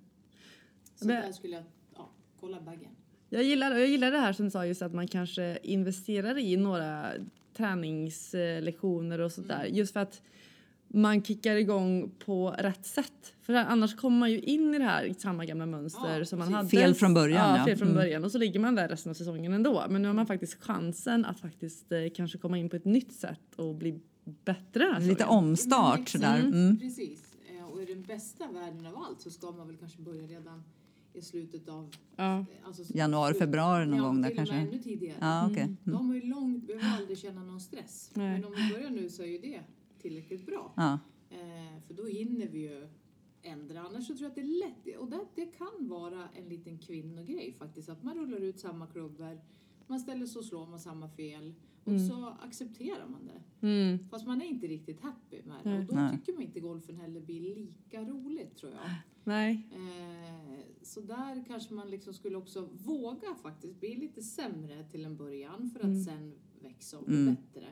Så 0.95 1.07
Men- 1.07 1.23
där 1.23 1.33
skulle 1.33 1.55
jag 1.57 1.65
ja, 1.97 2.11
kolla 2.41 2.61
baggen. 2.61 2.91
Jag 3.33 3.43
gillar, 3.45 3.71
jag 3.79 3.89
gillar 3.89 4.11
det 4.11 4.19
här 4.19 4.33
som 4.33 4.45
du 4.45 4.51
sa 4.51 4.67
just 4.67 4.83
att 4.83 4.95
man 4.95 5.09
kanske 5.09 5.59
investerar 5.63 6.39
i 6.39 6.57
några 6.57 7.11
träningslektioner 7.57 9.19
och 9.21 9.33
sådär. 9.33 9.61
Mm. 9.65 9.75
Just 9.77 9.93
för 9.93 10.01
att 10.01 10.23
man 10.92 11.22
kickar 11.22 11.57
igång 11.57 12.11
på 12.24 12.50
rätt 12.59 12.87
sätt. 12.87 13.35
För 13.42 13.55
annars 13.55 13.96
kommer 13.96 14.18
man 14.18 14.31
ju 14.31 14.40
in 14.40 14.74
i 14.74 14.79
det 14.79 14.85
här 14.85 15.14
samma 15.18 15.44
gamla 15.44 15.66
mönster 15.66 16.18
Ja, 16.18 16.24
som 16.24 16.38
man 16.38 16.53
hade. 16.55 16.68
Fel 16.68 16.94
från 16.94 17.14
början, 17.14 17.50
Ja, 17.50 17.59
ja. 17.59 17.64
fel 17.64 17.76
från 17.76 17.88
Mm. 17.88 17.96
början. 18.00 18.24
Och 18.24 18.33
så 18.33 18.38
ligger 18.38 18.61
man 18.61 18.74
där 18.74 18.88
resten 18.88 19.11
av 19.11 19.14
säsongen 19.14 19.53
ändå. 19.53 19.85
Men 19.88 20.03
nu 20.03 20.09
har 20.09 20.14
man 20.14 20.26
faktiskt 20.26 20.55
chansen 20.62 21.24
att 21.24 21.40
faktiskt 21.40 21.92
eh, 21.92 21.98
kanske 22.14 22.38
komma 22.38 22.59
in 22.59 22.68
på 22.68 22.76
ett 22.76 22.85
nytt 22.85 23.12
sätt 23.12 23.55
och 23.57 23.74
bli 23.74 24.00
bättre 24.44 24.85
den 24.85 24.92
här 24.94 25.00
Lite 25.00 25.14
säsongen. 25.22 25.44
omstart 25.44 26.09
sådär. 26.09 26.37
exakt, 26.37 26.55
Mm. 26.55 26.79
Precis. 26.79 27.35
Eh, 27.59 27.64
Och 27.64 27.83
i 27.83 27.85
den 27.85 28.03
bästa 28.03 28.44
världen 28.53 28.87
av 28.87 28.96
allt 28.96 29.20
så 29.20 29.31
ska 29.31 29.50
man 29.50 29.66
väl 29.66 29.76
kanske 29.76 30.00
börja 30.03 30.22
redan 30.26 30.62
i 31.12 31.20
slutet 31.22 31.68
av... 31.68 31.90
Ja. 32.16 32.38
eh, 32.38 32.44
Alltså, 32.64 32.83
Januari, 32.88 33.35
februari 33.35 33.87
någon 33.87 33.96
ja, 33.98 34.05
gång 34.05 34.22
där 34.22 34.35
kanske. 34.37 34.55
ännu 34.55 34.79
tidigare. 34.79 35.16
Ja, 35.20 35.46
okej. 35.50 35.62
Mm. 35.62 35.76
De 35.85 35.90
Mm. 35.94 36.07
har 36.09 36.14
ju 36.14 36.20
långt, 36.22 36.66
behöver 36.66 36.96
aldrig 36.98 37.18
känna 37.18 37.44
någon 37.44 37.61
stress. 37.61 38.11
Nej. 38.14 38.31
Men 38.33 38.44
om 38.44 38.53
vi 38.57 38.74
börjar 38.74 38.90
nu 38.90 39.09
så 39.09 39.22
är 39.22 39.26
ju 39.26 39.38
det 39.38 39.61
tillräckligt 40.01 40.47
bra. 40.47 40.73
Ja. 40.77 40.99
Eh, 41.31 41.81
för 41.87 41.95
då 41.95 42.07
hinner 42.07 42.47
vi 42.49 42.59
ju 42.59 42.89
ändra. 43.43 43.81
Annars 43.81 44.07
så 44.07 44.13
tror 44.17 44.23
jag 44.23 44.29
att 44.29 44.35
det 44.35 44.41
är 44.41 44.69
lätt. 44.87 44.97
Och 44.99 45.11
det, 45.11 45.21
det 45.35 45.47
kan 45.47 45.89
vara 45.89 46.29
en 46.37 46.49
liten 46.49 46.79
kvinnogrej 46.79 47.53
faktiskt. 47.53 47.89
Att 47.89 48.03
man 48.03 48.17
rullar 48.19 48.41
ut 48.41 48.59
samma 48.61 48.87
klubbor. 48.87 49.41
Man 49.87 50.01
ställer 50.01 50.27
sig 50.27 50.39
och 50.39 50.45
slår 50.45 50.67
man 50.67 50.81
samma 50.81 51.09
fel. 51.09 51.55
Och 51.85 51.93
Mm. 51.93 52.09
så 52.09 52.27
accepterar 52.41 53.09
man 53.09 53.27
det. 53.27 53.67
Mm. 53.67 54.09
Fast 54.09 54.27
man 54.27 54.43
är 54.43 54.47
inte 54.47 54.67
riktigt 54.67 55.01
happy 55.01 55.43
med 55.43 55.57
det. 55.65 55.79
Och 55.79 55.85
då 55.85 55.95
Nej. 55.95 56.17
tycker 56.19 56.33
man 56.33 56.43
inte 56.43 56.61
golfen 56.61 56.97
heller 56.97 57.21
blir 57.21 57.41
lika 57.41 58.05
roligt 58.05 58.57
tror 58.57 58.73
jag. 58.73 58.81
Nej. 59.25 59.69
Eh, 59.73 60.59
så 60.83 61.01
där 61.01 61.45
kanske 61.47 61.75
man 61.75 61.91
liksom 61.91 62.15
skulle 62.15 62.37
också 62.37 62.69
våga 62.73 63.35
faktiskt 63.43 63.81
bli 63.81 63.95
lite 63.97 64.23
sämre 64.23 64.85
till 64.85 65.05
en 65.05 65.17
början 65.17 65.71
för 65.71 65.79
att 65.81 65.85
Mm. 65.85 66.05
sen 66.05 66.35
växa 66.63 66.99
och 66.99 67.05
bli 67.05 67.17
Mm. 67.23 67.35
bättre. 67.35 67.67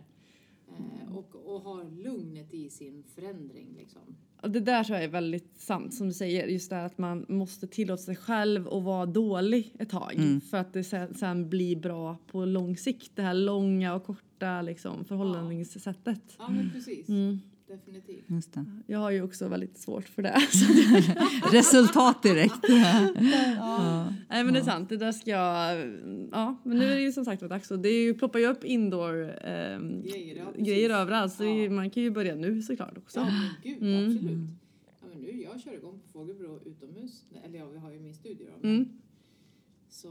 Eh, 0.76 1.16
och, 1.16 1.54
och 1.54 1.60
ha 1.60 1.82
lugnet 1.82 2.54
i 2.54 2.70
sin 2.70 3.04
förändring 3.14 3.74
liksom. 3.78 4.02
Och 4.42 4.50
det 4.50 4.60
där 4.60 4.84
tror 4.84 4.96
jag 4.96 5.04
är 5.04 5.08
väldigt 5.08 5.60
sant 5.60 5.94
som 5.94 6.06
du 6.06 6.14
säger. 6.14 6.46
Just 6.46 6.70
det 6.70 6.76
här 6.76 6.86
att 6.86 6.98
man 6.98 7.26
måste 7.28 7.66
tillåta 7.66 8.02
sig 8.02 8.16
själv 8.16 8.68
att 8.68 8.82
vara 8.82 9.06
dålig 9.06 9.74
ett 9.78 9.90
tag. 9.90 10.14
Mm. 10.14 10.40
För 10.40 10.56
att 10.56 10.72
det 10.72 10.84
sen, 10.84 11.14
sen 11.14 11.48
blir 11.48 11.76
bra 11.76 12.16
på 12.26 12.44
lång 12.44 12.76
sikt. 12.76 13.12
Det 13.14 13.22
här 13.22 13.34
långa 13.34 13.94
och 13.94 14.04
korta 14.04 14.62
liksom, 14.62 15.04
förhållningssättet. 15.04 16.22
Ja 16.38 16.48
men 16.48 16.70
precis. 16.70 17.08
Mm. 17.08 17.40
definitivt. 17.68 18.24
Just 18.26 18.52
det. 18.52 18.64
Jag 18.86 18.98
har 18.98 19.10
ju 19.10 19.22
också 19.22 19.48
väldigt 19.48 19.78
svårt 19.78 20.08
för 20.08 20.22
det. 20.22 20.38
Resultat 21.52 22.22
direkt. 22.22 22.68
Nej 24.30 24.44
men 24.44 24.54
det 24.54 24.60
är 24.60 24.64
sant, 24.64 24.88
det 24.88 24.96
där 24.96 25.12
ska 25.12 25.30
jag... 25.30 25.78
Ja, 26.32 26.56
men 26.64 26.78
nu 26.78 26.84
är 26.84 26.94
det 26.96 27.02
ju 27.02 27.12
som 27.12 27.24
sagt 27.24 27.42
var 27.42 27.48
dags 27.48 27.70
och 27.70 27.78
det 27.78 27.88
är 27.88 28.02
ju, 28.02 28.14
ploppar 28.14 28.38
ju 28.38 28.46
upp 28.46 28.64
indoor 28.64 29.30
ehm, 29.44 30.02
Grejer, 30.02 30.90
ja, 30.90 30.96
överallt 30.96 31.32
så 31.32 31.42
det 31.42 31.48
Ja. 31.64 31.70
man 31.70 31.90
kan 31.90 32.02
ju 32.02 32.10
börja 32.10 32.34
nu 32.34 32.62
såklart 32.62 32.98
också. 32.98 33.18
Ja, 33.20 33.24
men 33.26 33.50
gud, 33.62 33.82
Mm. 33.82 34.04
absolut. 34.04 34.38
Ja, 35.00 35.06
men 35.12 35.18
nu, 35.22 35.42
jag 35.42 35.60
kör 35.60 35.72
igång 35.72 36.00
på 36.00 36.18
Fågelbro 36.18 36.60
utomhus. 36.64 37.24
Eller 37.44 37.58
ja, 37.58 37.66
vi 37.66 37.78
har 37.78 37.92
ju 37.92 38.00
min 38.00 38.14
studio 38.14 38.46
då. 38.62 38.68
Mm. 38.68 38.88
Så 39.88 40.08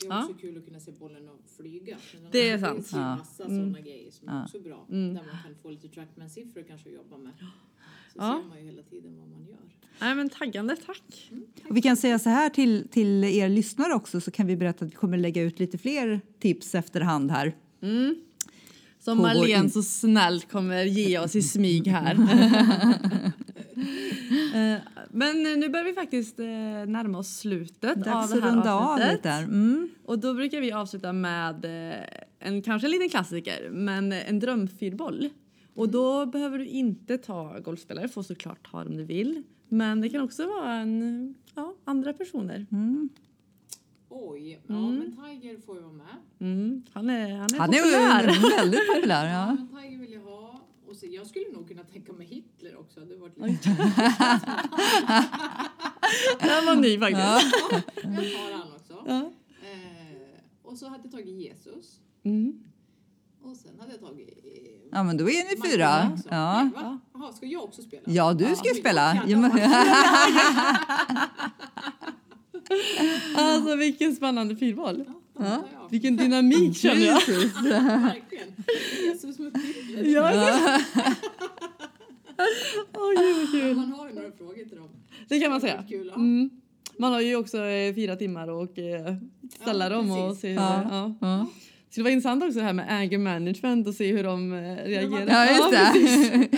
det 0.00 0.06
är 0.06 0.10
Ja. 0.10 0.22
också 0.24 0.34
kul 0.34 0.58
att 0.58 0.64
kunna 0.64 0.80
se 0.80 0.92
bollen 0.92 1.28
och 1.28 1.40
flyga. 1.56 1.96
Men 2.22 2.30
Det 2.32 2.48
är 2.48 2.52
Det 2.52 2.58
sant. 2.58 2.74
finns 2.76 2.92
ju 2.92 2.96
Ja. 2.98 3.16
massa 3.16 3.44
Mm. 3.44 3.56
sådana 3.56 3.80
grejer 3.80 4.10
som 4.10 4.28
är 4.28 4.32
Ja. 4.32 4.44
också 4.44 4.60
bra. 4.60 4.86
Mm. 4.90 5.14
Där 5.14 5.22
man 5.22 5.42
kan 5.44 5.54
få 5.62 5.70
lite 5.70 5.88
trackman-siffror 5.88 6.62
kanske 6.68 6.88
att 6.88 6.94
jobba 6.94 7.16
med. 7.18 7.32
Så 8.16 8.20
Ja. 8.22 8.42
ser 8.42 8.48
man 8.48 8.58
ju 8.58 8.64
hela 8.70 8.82
tiden 8.82 9.16
vad 9.18 9.28
man 9.28 9.46
gör. 9.48 9.58
Nej 10.00 10.14
men 10.14 10.28
taggande, 10.28 10.76
tack. 10.86 11.30
Och 11.70 11.76
vi 11.76 11.82
kan 11.82 11.96
säga 11.96 12.18
så 12.18 12.28
här 12.30 12.48
till, 12.50 12.88
till 12.90 13.24
er 13.24 13.48
lyssnare 13.48 13.94
också 13.94 14.20
så 14.20 14.30
kan 14.30 14.46
vi 14.46 14.56
berätta 14.56 14.84
att 14.84 14.90
vi 14.90 14.94
kommer 14.96 15.18
lägga 15.18 15.42
ut 15.42 15.58
lite 15.58 15.78
fler 15.78 16.20
tips 16.40 16.74
efterhand 16.74 17.30
här. 17.30 17.54
Mm. 17.82 18.14
Som 19.00 19.18
Marlene 19.18 19.70
så 19.70 19.82
snällt 19.82 20.50
kommer 20.50 20.84
ge 20.84 21.18
oss 21.18 21.36
i 21.36 21.42
smyg 21.42 21.86
här. 21.88 22.16
Eh, 24.54 24.76
Men 25.10 25.42
nu 25.42 25.68
börjar 25.68 25.84
vi 25.84 25.92
faktiskt 25.92 26.38
eh, 26.40 26.46
närma 26.86 27.18
oss 27.18 27.36
slutet 27.38 27.96
av 27.96 28.02
Dags 28.02 28.30
det 28.32 28.38
att 28.38 28.44
här 28.44 28.68
av 28.68 28.82
avsnittet. 28.82 29.22
där. 29.22 29.42
Mm. 29.42 29.88
Och 30.04 30.18
då 30.18 30.34
brukar 30.34 30.60
vi 30.60 30.72
avsluta 30.72 31.12
med 31.12 31.64
eh, 31.64 31.98
en 32.38 32.62
kanske 32.62 32.86
en 32.86 32.90
liten 32.90 33.08
klassiker, 33.08 33.70
men 33.70 34.12
en 34.12 34.38
drömfyrboll. 34.40 35.28
Och 35.74 35.88
då 35.88 36.26
behöver 36.26 36.58
du 36.58 36.66
inte 36.66 37.18
ta 37.18 37.58
golfspelare, 37.58 38.08
får 38.08 38.22
såklart 38.22 38.70
ta 38.70 38.82
om 38.82 38.96
du 38.96 39.04
vill. 39.04 39.42
Men 39.68 40.00
det 40.00 40.08
kan 40.08 40.20
också 40.20 40.46
vara 40.46 40.72
en, 40.74 41.34
ja, 41.54 41.74
andra 41.84 42.12
personer. 42.12 42.66
Mm. 42.72 43.08
Oj, 44.08 44.60
ja 44.66 44.74
Mm. 44.76 44.96
men 44.98 45.16
Tiger 45.40 45.58
får 45.58 45.76
ju 45.76 45.82
vara 45.82 45.92
med. 45.92 46.16
Mm, 46.38 46.82
han 46.92 47.10
är, 47.10 47.30
han 47.36 47.54
är 47.54 47.58
Han 47.58 47.68
populär. 47.70 48.24
är 48.24 48.56
väldigt 48.56 48.94
populär. 48.94 49.24
Ja. 49.26 49.32
Ja. 49.32 49.46
men 49.54 49.68
Tiger 49.68 49.98
vill 49.98 50.12
jag 50.12 50.20
ha. 50.20 50.60
Och 50.86 50.96
så, 50.96 51.06
jag 51.06 51.26
skulle 51.26 51.44
nog 51.52 51.68
kunna 51.68 51.84
tänka 51.84 52.12
mig 52.12 52.26
Hitler 52.26 52.76
också. 52.76 53.00
Det 53.00 53.16
varit 53.16 53.38
lite... 53.38 53.68
Den 56.40 56.66
var 56.66 56.74
ny 56.76 56.98
faktiskt. 56.98 57.20
Ja. 57.20 57.40
jag 58.02 58.32
tar 58.32 58.52
han 58.52 58.72
också. 58.72 59.04
Ja. 59.06 59.32
Eh, 59.62 60.40
och 60.62 60.78
så 60.78 60.88
hade 60.88 61.02
jag 61.04 61.12
tagit 61.12 61.28
Jesus. 61.42 62.00
Mm. 62.22 62.64
Och 63.44 63.56
sen 63.56 63.72
hade 63.80 63.92
jag 63.92 64.00
tagit... 64.00 64.28
Eh, 64.28 64.52
ja, 64.92 65.02
men 65.02 65.16
då 65.16 65.24
är 65.30 65.56
ni 65.56 65.70
fyra. 65.70 66.18
Ja. 66.30 66.70
Nej, 67.14 67.32
ska 67.36 67.46
jag 67.46 67.64
också 67.64 67.82
spela? 67.82 68.02
ja, 68.06 68.34
du 68.34 68.56
ska 68.56 68.68
Ja, 68.68 68.74
spela. 68.74 69.22
Ja, 69.26 69.38
men, 69.38 69.50
Alltså 73.36 73.76
vilken 73.76 74.16
spännande 74.16 74.56
fyrboll. 74.56 75.04
Ja. 75.38 75.64
Vilken 75.90 76.16
dynamik 76.16 76.76
känner 76.80 77.06
jag. 77.06 77.20
Verkligen. 78.00 78.48
Jesus 79.04 79.38
Hitler. 79.38 80.04
Ja. 80.04 80.30
Åh 82.96 83.10
gud 83.18 83.36
vad 83.36 83.50
kul. 83.50 83.76
Man 83.76 83.92
har 83.92 84.08
ju 84.08 84.14
några 84.14 84.32
frågor 84.32 84.54
till 84.68 84.76
dem. 84.78 84.88
Det 85.28 85.40
kan 85.40 85.50
man 85.50 85.60
säga. 85.60 85.84
Kul. 85.88 86.08
Mm. 86.08 86.50
Man 86.98 87.12
har 87.12 87.20
ju 87.20 87.36
också 87.36 87.58
eh, 87.58 87.94
fyra 87.94 88.16
timmar 88.16 88.48
och 88.48 88.78
eh, 88.78 89.14
ställa 89.60 89.88
dem 89.88 90.10
och 90.10 90.28
precis. 90.28 90.40
se 90.40 90.48
hur, 90.48 90.56
Ja. 91.20 91.46
Så 91.94 92.00
det 92.00 92.04
var 92.04 92.10
intressant 92.10 92.44
också 92.44 92.58
det 92.58 92.64
här 92.64 92.72
med 92.72 92.92
anger 92.92 93.18
management 93.18 93.86
och 93.86 93.94
se 93.94 94.12
hur 94.12 94.24
de 94.24 94.52
eh, 94.52 94.58
reagerar. 94.84 95.26
Ja, 95.28 95.56
just 95.56 95.70
det. 95.70 96.48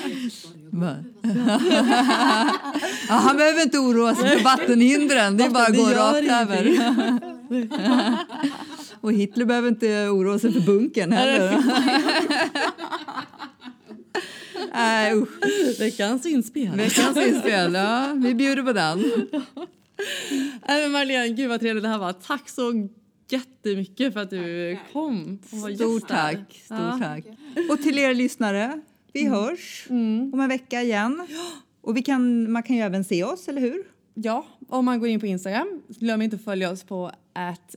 Ja, 3.09 3.15
han 3.15 3.37
behöver 3.37 3.63
inte 3.63 3.79
oroa 3.79 4.15
sig 4.15 4.29
för 4.37 4.45
vattenhindren. 4.45 5.37
Det 5.37 5.45
är 5.45 5.51
bara 5.51 5.65
att 5.65 5.73
Det 5.73 5.79
gå 5.79 5.89
rakt 5.89 6.31
över. 6.31 6.79
Och 9.01 9.13
Hitler 9.13 9.45
behöver 9.45 9.69
inte 9.69 10.09
oroa 10.09 10.39
sig 10.39 10.53
för 10.53 10.61
bunkern 10.61 11.13
heller. 11.13 11.63
Nej, 14.75 15.15
usch. 15.15 15.29
Veckans 15.81 16.27
inspel. 16.27 16.77
Veckans 16.77 17.17
inspel, 17.17 17.75
ja. 17.75 18.13
Vi 18.17 18.35
bjuder 18.35 18.63
på 18.63 18.73
den. 18.73 18.99
Nej, 20.69 20.83
men 20.83 20.93
Marlene, 20.93 21.29
gud 21.29 21.49
vad 21.49 21.61
trevligt 21.61 21.83
det 21.85 21.89
här 21.89 21.99
var. 21.99 22.13
Tack 22.13 22.49
så 22.49 22.89
jättemycket 23.29 24.13
för 24.13 24.21
att 24.21 24.31
du 24.31 24.75
Tack. 24.77 24.93
kom 24.93 25.39
och 25.53 25.59
var 25.59 25.71
Stort 25.75 26.09
tack. 26.09 26.39
Stort 26.65 26.79
Ja. 26.79 26.99
tack. 27.03 27.25
Och 27.71 27.83
till 27.83 27.99
er 27.99 28.15
lyssnare, 28.15 28.81
vi 29.13 29.27
hörs 29.29 29.87
Mm. 29.91 30.31
om 30.35 30.41
en 30.41 30.49
vecka 30.49 30.83
igen. 30.83 31.27
Och 31.81 31.97
vi 31.97 32.03
kan, 32.03 32.53
man 32.53 32.63
kan 32.63 32.77
ju 32.77 32.83
även 32.83 33.05
se 33.05 33.25
oss, 33.25 33.49
eller 33.49 33.61
hur? 33.61 33.83
Ja, 34.15 34.47
om 34.69 34.85
man 34.85 35.01
går 35.01 35.09
in 35.09 35.21
på 35.21 35.27
Instagram, 35.27 35.83
glöm 35.89 36.23
inte 36.23 36.37
att 36.37 36.45
följa 36.45 36.71
oss 36.71 36.83
på 36.85 37.11
at 37.33 37.75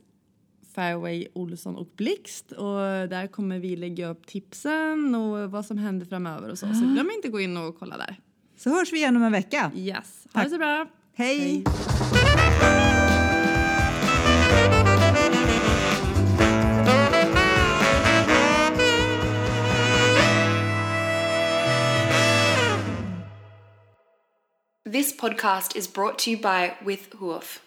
Fairway 0.76 1.28
Olsson 1.34 1.76
och 1.76 1.88
Blixt 1.96 2.52
och 2.52 2.80
där 3.10 3.28
kommer 3.28 3.60
vi 3.60 3.76
lägga 3.76 4.08
upp 4.10 4.28
tipsen 4.28 5.16
och 5.16 5.52
vad 5.52 5.66
som 5.66 5.78
händer 5.78 6.06
framöver 6.06 6.50
och 6.52 6.58
så. 6.60 6.66
Så 6.74 6.86
glöm 6.94 7.12
inte 7.16 7.28
att 7.28 7.32
gå 7.32 7.40
in 7.40 7.58
och 7.58 7.80
kolla 7.80 7.98
där. 7.98 8.20
Så 8.58 8.70
hörs 8.70 8.94
vi 8.94 8.98
igen 8.98 9.16
om 9.16 9.24
en 9.24 9.32
vecka. 9.32 9.72
Yes, 9.76 9.98
ha 9.98 10.32
Tack. 10.34 10.44
det 10.44 10.50
så 10.50 10.58
bra. 10.58 10.88
Hej. 11.16 11.64
This 24.92 25.14
podcast 25.14 25.76
is 25.76 25.86
brought 25.86 26.18
to 26.18 26.32
you 26.32 26.38
by 26.38 26.76
With 26.84 27.14
Hoof. 27.20 27.62